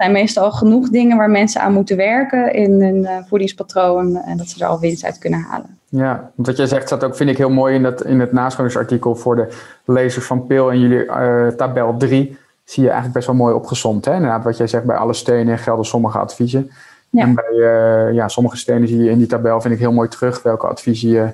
[0.00, 4.48] zijn meestal genoeg dingen waar mensen aan moeten werken in hun uh, voedingspatroon en dat
[4.48, 5.78] ze er al winst uit kunnen halen.
[5.88, 9.16] Ja, wat jij zegt staat ook, vind ik heel mooi in, dat, in het nascholingsartikel
[9.16, 9.48] voor de
[9.84, 14.04] lezers van PIL en jullie uh, tabel 3 zie je eigenlijk best wel mooi opgezomd.
[14.04, 14.14] Hè?
[14.14, 16.70] Inderdaad, wat jij zegt, bij alle stenen gelden sommige adviezen.
[17.10, 17.22] Ja.
[17.22, 20.08] En bij uh, ja, sommige stenen zie je in die tabel, vind ik heel mooi
[20.08, 21.28] terug, welke adviezen je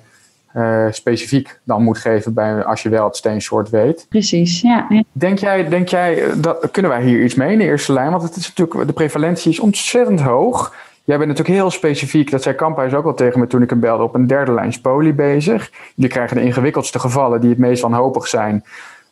[0.57, 4.07] uh, specifiek dan moet geven bij, als je wel het steensoort weet.
[4.09, 5.05] Precies, ja.
[5.13, 8.11] Denk jij, denk jij dat, kunnen wij hier iets mee in de eerste lijn?
[8.11, 10.75] Want het is natuurlijk, de prevalentie is ontzettend hoog.
[11.05, 13.81] Jij bent natuurlijk heel specifiek, dat zei Kamphuis ook al tegen me toen ik hem
[13.81, 15.71] belde, op een derde lijn poli bezig.
[15.95, 18.65] Die krijgen de ingewikkeldste gevallen die het meest wanhopig zijn.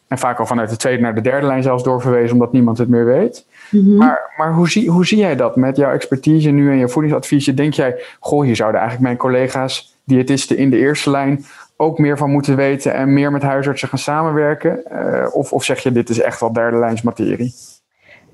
[0.08, 2.88] En vaak al vanuit de tweede naar de derde lijn zelfs doorverwezen, omdat niemand het
[2.88, 3.46] meer weet.
[3.70, 3.96] Mm-hmm.
[3.96, 7.56] Maar, maar hoe, zie, hoe zie jij dat met jouw expertise nu en je voedingsadviezen?
[7.56, 11.44] Denk jij, goh, hier zouden eigenlijk mijn collega's, diëtisten in de eerste lijn,
[11.76, 14.82] ook meer van moeten weten en meer met huisartsen gaan samenwerken?
[14.92, 17.54] Uh, of, of zeg je, dit is echt wel derde lijns materie?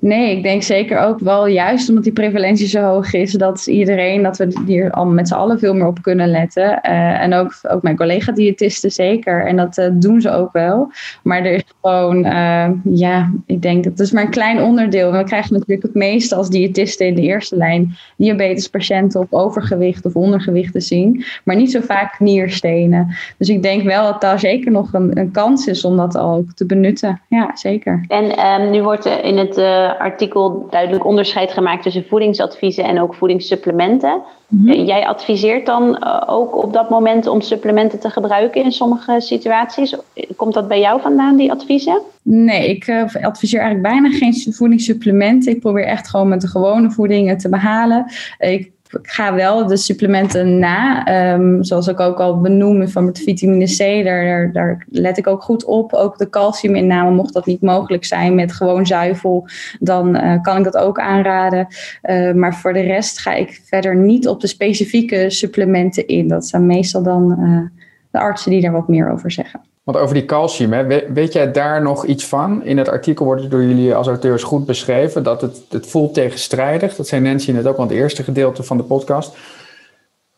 [0.01, 4.23] Nee, ik denk zeker ook wel juist omdat die prevalentie zo hoog is, dat iedereen,
[4.23, 6.81] dat we hier al met z'n allen veel meer op kunnen letten.
[6.83, 9.47] Uh, en ook, ook mijn collega-diëtisten zeker.
[9.47, 10.93] En dat uh, doen ze ook wel.
[11.23, 15.13] Maar er is gewoon, uh, ja, ik denk, het is maar een klein onderdeel.
[15.13, 20.15] We krijgen natuurlijk het meeste als diëtisten in de eerste lijn diabetespatiënten op overgewicht of
[20.15, 21.25] ondergewicht te zien.
[21.45, 23.17] Maar niet zo vaak nierstenen.
[23.39, 26.53] Dus ik denk wel dat daar zeker nog een, een kans is om dat ook
[26.55, 27.21] te benutten.
[27.29, 28.05] Ja, zeker.
[28.09, 29.59] En um, nu wordt in het
[29.99, 34.23] artikel duidelijk onderscheid gemaakt tussen voedingsadviezen en ook voedingssupplementen.
[34.47, 39.21] Mm Jij adviseert dan eh, ook op dat moment om supplementen te gebruiken in sommige
[39.21, 39.97] situaties.
[40.37, 42.03] Komt dat bij jou vandaan, die adviezen?
[42.23, 45.53] Nee, ik uh, adviseer eigenlijk bijna geen voedingssupplementen.
[45.53, 48.05] Ik probeer echt gewoon met de gewone voedingen te behalen.
[48.39, 51.07] Ik ik ga wel de supplementen na.
[51.33, 55.43] Um, zoals ik ook al benoem van het vitamine C, daar, daar, let ik ook
[55.43, 55.93] goed op.
[55.93, 59.49] Ook de calciuminname, mocht dat niet mogelijk zijn met gewoon zuivel,
[59.81, 61.67] dan uh, kan ik dat ook aanraden.
[62.03, 66.29] Uh, maar voor de rest ga ik verder niet op de specifieke supplementen in.
[66.29, 69.61] Dat zijn meestal dan uh, de artsen die daar wat meer over zeggen.
[69.91, 72.65] Want over die calcium, hè, weet, weet jij daar nog iets van?
[72.65, 76.15] In het artikel wordt het door jullie als auteurs goed beschreven dat het, het voelt
[76.15, 76.97] tegenstrijdig.
[76.97, 79.37] Dat zei Nancy net ook al het eerste gedeelte van de podcast.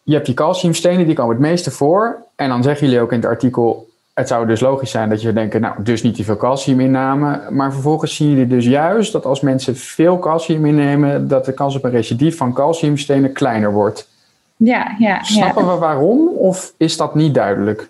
[0.02, 2.22] Je hebt die calciumstenen, die komen het meeste voor.
[2.36, 5.32] En dan zeggen jullie ook in het artikel, het zou dus logisch zijn dat je
[5.32, 7.40] denkt, nou, dus niet te veel calcium innemen.
[7.50, 11.76] Maar vervolgens zien jullie dus juist dat als mensen veel calcium innemen, dat de kans
[11.76, 14.08] op een recidief van calciumstenen kleiner wordt.
[14.56, 15.22] Ja, ja.
[15.22, 15.72] Snappen ja.
[15.72, 17.88] we waarom of is dat niet duidelijk?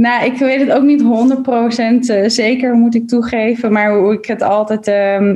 [0.00, 1.06] Nou, ik weet het ook niet 100%
[2.10, 3.72] uh, zeker, moet ik toegeven.
[3.72, 4.88] Maar hoe ik het altijd,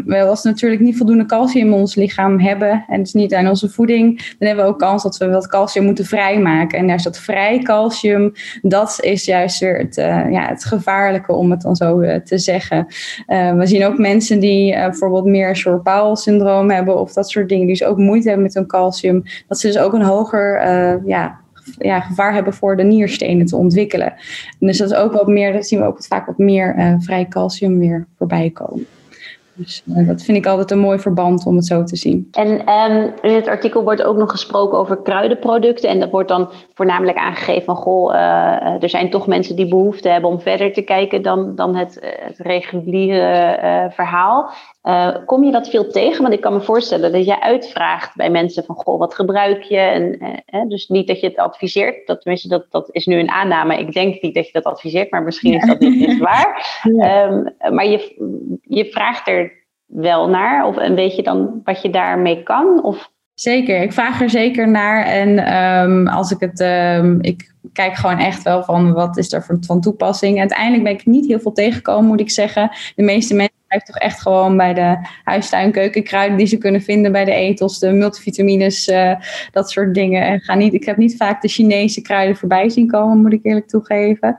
[0.07, 3.49] uh, als we natuurlijk niet voldoende calcium in ons lichaam hebben, en dus niet aan
[3.49, 6.79] onze voeding, dan hebben we ook kans dat we wat calcium moeten vrijmaken.
[6.79, 11.51] En juist dat vrij calcium, dat is juist weer het, uh, ja, het gevaarlijke, om
[11.51, 12.87] het dan zo uh, te zeggen.
[13.57, 17.77] we zien ook mensen die bijvoorbeeld meer short syndroom hebben, of dat soort dingen, die
[17.79, 20.63] dus ook moeite hebben met hun calcium, dat ze dus ook een hoger,
[21.07, 21.43] ja,
[21.79, 24.13] ja, gevaar hebben voor de nierstenen te ontwikkelen.
[24.61, 26.95] En dus dat is ook wat meer, dat zien we ook vaak wat meer uh,
[26.99, 28.87] vrij calcium weer voorbij komen.
[29.57, 32.29] Dus uh, dat vind ik altijd een mooi verband om het zo te zien.
[32.33, 35.89] En um, in het artikel wordt ook nog gesproken over kruidenproducten.
[35.89, 37.77] En dat wordt dan voornamelijk aangegeven van...
[37.77, 41.23] goh, uh, er zijn toch mensen die behoefte hebben om verder te kijken...
[41.23, 44.51] dan, dan het, het reguliere verhaal.
[45.27, 46.23] Kom je dat veel tegen?
[46.23, 49.77] Want ik kan me voorstellen dat je uitvraagt bij mensen van goh, wat gebruik je?
[50.47, 52.07] En, dus niet dat je het adviseert.
[52.07, 53.79] Dat, tenminste, dat, dat is nu een aanname.
[53.79, 55.59] Ik denk niet dat je dat adviseert, maar misschien ja.
[55.59, 56.81] is dat niet, niet waar.
[56.83, 57.27] Ja.
[57.27, 58.15] Um, maar je,
[58.63, 59.44] je vraagt er
[59.95, 60.67] wel naar.
[60.67, 62.83] Of en weet je dan wat je daarmee kan?
[62.83, 65.05] Of Zeker, ik vraag er zeker naar.
[65.05, 69.45] En um, als ik het, um, ik kijk gewoon echt wel van wat is er
[69.45, 70.39] van, van toepassing.
[70.39, 72.71] Uiteindelijk ben ik niet heel veel tegengekomen, moet ik zeggen.
[72.97, 77.13] De meeste mensen blijven toch echt gewoon bij de huistuin, keukenkruiden die ze kunnen vinden
[77.13, 79.15] bij de etels, de multivitamines, uh,
[79.51, 80.23] dat soort dingen.
[80.27, 83.45] En ga niet, ik heb niet vaak de Chinese kruiden voorbij zien komen, moet ik
[83.45, 84.37] eerlijk toegeven.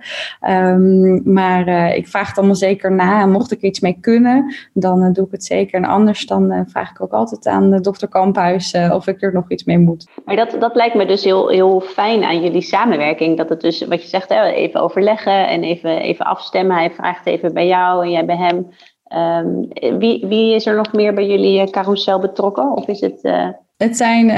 [0.50, 3.26] Um, maar uh, ik vraag het allemaal zeker na.
[3.26, 5.80] Mocht ik iets mee kunnen, dan uh, doe ik het zeker.
[5.80, 9.52] En anders dan vraag ik ook altijd aan de dokter Kamphuis of ik er nog
[9.52, 10.08] iets mee moet.
[10.26, 13.38] Maar dat, dat lijkt me dus heel, heel fijn aan jullie samenwerking.
[13.38, 16.76] Dat het dus, wat je zegt, hè, even overleggen en even, even afstemmen.
[16.76, 18.68] Hij vraagt even bij jou en jij bij hem.
[19.14, 19.68] Um,
[20.00, 22.72] wie, wie is er nog meer bij jullie carousel betrokken?
[22.72, 23.20] Of is het...
[23.22, 23.48] Uh...
[23.78, 24.30] Het zijn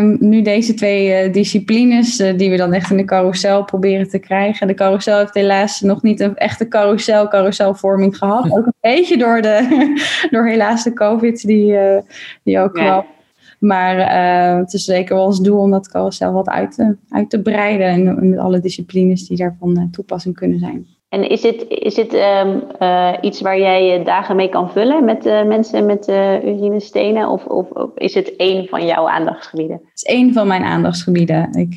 [0.00, 4.18] um, nu deze twee uh, disciplines die we dan echt in de carousel proberen te
[4.18, 4.66] krijgen.
[4.66, 8.50] De carousel heeft helaas nog niet een echte carousel, carouselvorming gehad.
[8.50, 9.92] Ook een beetje door, de,
[10.30, 11.76] door helaas de COVID die,
[12.42, 12.84] die ook ja.
[12.84, 13.04] wel
[13.58, 13.96] maar
[14.58, 17.86] het is zeker wel ons doel om dat carousel wat uit te, uit te breiden.
[17.86, 20.86] En met alle disciplines die daarvan toepassing kunnen zijn.
[21.12, 25.04] En is dit, is dit um, uh, iets waar jij je dagen mee kan vullen
[25.04, 26.08] met mensen met
[26.44, 27.28] urinestenen?
[27.28, 29.76] Of, of, of, is het één van jouw aandachtsgebieden?
[29.76, 31.52] Het is één van mijn aandachtsgebieden.
[31.52, 31.76] Ik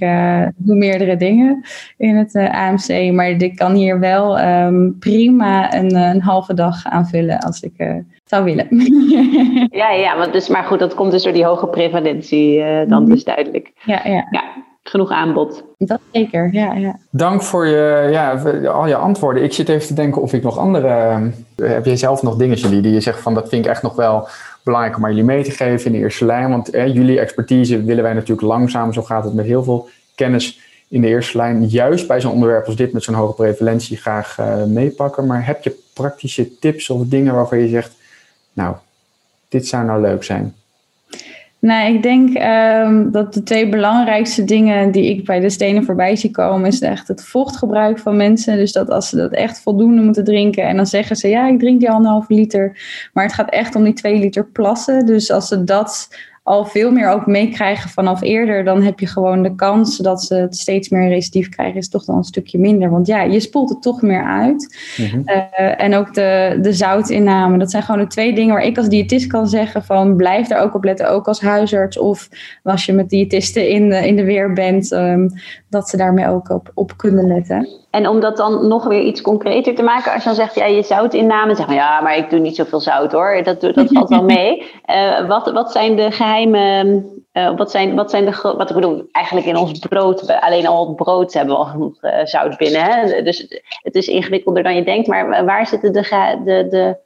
[0.56, 1.66] doe meerdere dingen
[1.98, 3.12] in het AMC.
[3.14, 8.44] Maar ik kan hier wel um, prima een, een halve dag aanvullen als ik zou
[8.44, 8.68] willen.
[9.82, 13.06] ja, ja maar, dus, maar goed, dat komt dus door die hoge prevalentie uh, dan
[13.06, 13.72] dus duidelijk.
[13.86, 14.28] Ja, ja.
[14.32, 14.44] ja,
[14.90, 15.64] genoeg aanbod.
[15.78, 16.74] Dat zeker, ja.
[16.74, 17.00] ja.
[17.10, 18.32] Dank voor je, ja,
[18.68, 19.44] al je antwoorden.
[19.44, 21.20] Ik zit even te denken of ik nog andere...
[21.56, 23.82] Uh, heb jij zelf nog dingen, jullie, die je zegt van dat vind ik echt
[23.82, 24.28] nog wel
[24.64, 26.50] belangrijk om aan jullie mee te geven in de eerste lijn?
[26.50, 30.60] Want eh, jullie expertise willen wij natuurlijk langzaam, zo gaat het met heel veel kennis
[30.88, 34.38] in de eerste lijn, juist bij zo'n onderwerp als dit met zo'n hoge prevalentie graag
[34.40, 35.26] uh, meepakken.
[35.26, 37.92] Maar heb je praktische tips of dingen waarvan je zegt,
[38.54, 38.76] nou,
[39.50, 40.56] dit zou nou leuk zijn?
[41.60, 42.38] Nou, ik denk
[42.84, 46.80] um, dat de twee belangrijkste dingen die ik bij de stenen voorbij zie komen, is
[46.80, 48.58] echt het vochtgebruik van mensen.
[48.58, 51.60] Dus dat als ze dat echt voldoende moeten drinken en dan zeggen ze, ja, ik
[51.60, 52.78] drink die anderhalve liter.
[53.14, 55.06] Maar het gaat echt om die twee liter plassen.
[55.06, 56.10] Dus als ze dat
[56.46, 60.36] al veel meer ook meekrijgen vanaf eerder, dan heb je gewoon de kans dat ze
[60.36, 62.90] het steeds meer recidief krijgen, is toch dan een stukje minder.
[62.90, 64.78] Want ja, je spoelt het toch meer uit.
[64.98, 65.24] Mm-hmm.
[65.26, 67.58] Uh, en ook de, de zoutinname.
[67.58, 70.62] Dat zijn gewoon de twee dingen waar ik als diëtist kan zeggen van blijf daar
[70.62, 72.30] ook op letten, ook als huisarts of
[72.64, 75.30] als je met diëtisten in de, in de weer bent, um,
[75.70, 77.68] dat ze daarmee ook op, op kunnen letten.
[77.96, 80.66] En om dat dan nog weer iets concreter te maken, als je dan zegt, ja,
[80.66, 84.10] je zoutinname, zeg maar, ja, maar ik doe niet zoveel zout hoor, dat, dat valt
[84.10, 84.72] wel mee.
[84.86, 86.12] Uh, wat, wat zijn de
[86.44, 90.88] uh, wat, zijn, wat zijn de, wat ik bedoel, eigenlijk in ons brood, alleen al
[90.88, 93.22] het brood hebben we al genoeg uh, zout binnen, hè?
[93.24, 96.02] dus het is ingewikkelder dan je denkt, maar waar zitten de,
[96.44, 96.98] de, de,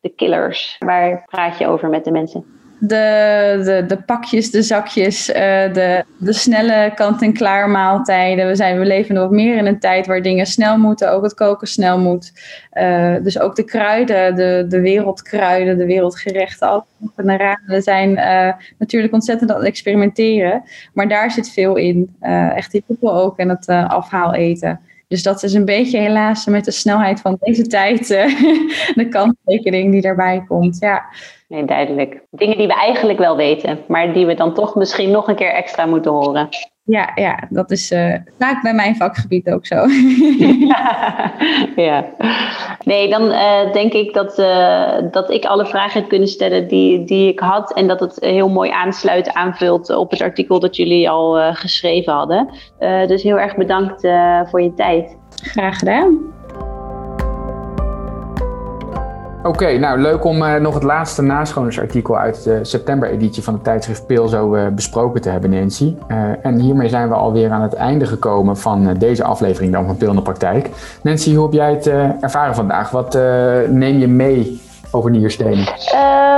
[0.00, 0.76] de killers?
[0.78, 2.57] Waar praat je over met de mensen?
[2.78, 5.36] De, de, de pakjes, de zakjes, uh,
[5.72, 8.46] de, de snelle kant-en-klaar maaltijden.
[8.46, 11.34] We, zijn, we leven wat meer in een tijd waar dingen snel moeten, ook het
[11.34, 12.32] koken snel moet.
[12.72, 16.84] Uh, dus ook de kruiden, de, de wereldkruiden, de wereldgerechten, alle
[17.16, 20.62] raden zijn uh, natuurlijk ontzettend aan het experimenteren.
[20.92, 22.16] Maar daar zit veel in.
[22.54, 24.80] echt die poepel ook en het afhaal eten.
[25.08, 28.08] Dus dat is een beetje helaas met de snelheid van deze tijd
[29.00, 30.78] de kanttekening die daarbij komt.
[30.80, 31.04] Ja.
[31.48, 32.22] Nee, duidelijk.
[32.30, 35.52] Dingen die we eigenlijk wel weten, maar die we dan toch misschien nog een keer
[35.52, 36.48] extra moeten horen.
[36.88, 39.76] Ja, ja dat is uh, vaak bij mijn vakgebied ook zo.
[41.88, 42.04] ja.
[42.84, 47.04] Nee, dan uh, denk ik dat, uh, dat ik alle vragen heb kunnen stellen die,
[47.04, 47.72] die ik had.
[47.74, 52.48] En dat het heel mooi aansluit, aanvult op het artikel dat jullie al geschreven hadden.
[53.06, 54.00] dus heel erg bedankt
[54.50, 55.16] voor je tijd.
[55.42, 56.37] Graag gedaan.
[59.42, 64.06] Oké, nou leuk om uh, nog het laatste nascholingsartikel uit de september-editie van het tijdschrift
[64.06, 65.94] Pil zo uh, besproken te hebben, Nancy.
[66.08, 70.08] Uh, en hiermee zijn we alweer aan het einde gekomen van deze aflevering van Pil
[70.08, 70.70] in de Praktijk.
[71.02, 71.86] Nancy, hoe heb jij het
[72.20, 72.90] ervaren vandaag?
[72.90, 73.18] Wat
[73.68, 74.60] neem je mee
[74.90, 75.66] over nierstenen?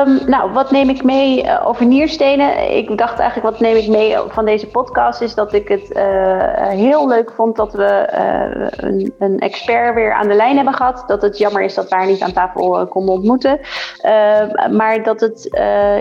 [0.01, 2.77] Um, nou, wat neem ik mee uh, over nierstenen?
[2.77, 5.21] Ik dacht eigenlijk, wat neem ik mee van deze podcast?
[5.21, 10.13] Is dat ik het uh, heel leuk vond dat we uh, een, een, expert weer
[10.13, 11.05] aan de lijn hebben gehad.
[11.07, 13.61] Dat het jammer is dat we haar niet aan tafel konden ontmoeten.
[14.01, 15.49] Ehm, maar dat het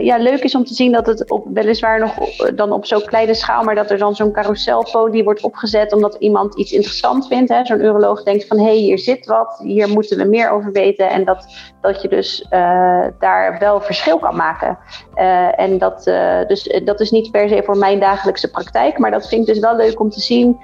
[0.02, 2.14] ja, leuk is om te zien dat het op, weliswaar nog
[2.56, 6.56] dan op zo'n kleine schaal, maar dat er dan zo'n carouselpodie wordt opgezet omdat iemand
[6.56, 7.54] iets interessant vindt.
[7.64, 11.10] Zo'n uroloog denkt van hé, hey, hier zit wat, hier moeten we meer over weten.
[11.10, 11.46] En dat,
[11.82, 14.78] dat je dus uh, daar wel verschil kan maken.
[15.16, 19.12] Uh, en dat, uh, dus, dat is niet per se voor mijn dagelijkse praktijk, maar
[19.12, 20.58] dat vind ik dus wel leuk om te zien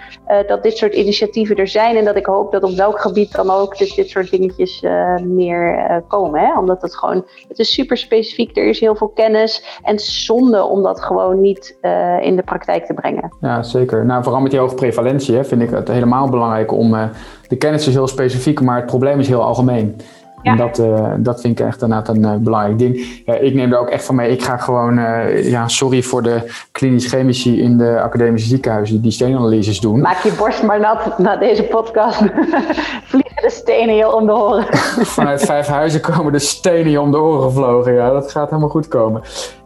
[0.48, 1.96] dat dit soort initiatieven er zijn.
[1.96, 4.82] En dat ik hoop dat op welk gebied dan ook dit, dit soort dingetjes
[5.24, 6.40] meer komen.
[6.40, 6.60] Hè?
[6.60, 9.80] Omdat het gewoon, het is super specifiek, er is heel veel kennis.
[9.84, 11.78] En zonde om dat gewoon niet
[12.22, 13.36] in de praktijk te brengen.
[13.42, 14.06] Ja, zeker.
[14.06, 17.12] Nou, vooral met die hoge prevalentie vind ik het helemaal belangrijk om.
[17.48, 19.96] de kennis is heel specifiek, maar het probleem is heel algemeen.
[20.46, 22.96] En dat, uh, dat vind ik echt inderdaad een uh, belangrijk ding.
[23.26, 24.32] Uh, ik neem er ook echt van mee.
[24.32, 24.96] Ik ga gewoon,
[25.44, 26.42] ja, sorry voor de
[26.72, 30.00] klinisch chemici in de academische ziekenhuizen die steenanalyses doen.
[30.00, 32.20] Maak je borst maar nat na deze podcast.
[33.10, 34.66] Vliegen de stenen je om de oren.
[35.06, 37.94] Vanuit vijf huizen komen de stenen je om de oren gevlogen.
[37.94, 39.22] Ja, dat gaat helemaal goed komen.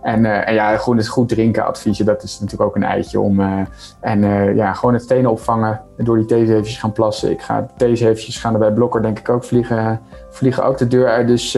[0.09, 3.19] En, uh, en ja, gewoon het goed drinken adviezen, dat is natuurlijk ook een eitje
[3.19, 3.39] om.
[3.39, 3.59] Uh,
[3.99, 5.81] en uh, ja, gewoon het stenen opvangen.
[5.97, 7.31] Door die theezeventjes gaan plassen.
[7.31, 11.07] Ik ga theezeventjes gaan er bij Blokker denk ik ook vliegen, vliegen ook de deur
[11.07, 11.27] uit.
[11.27, 11.57] Dus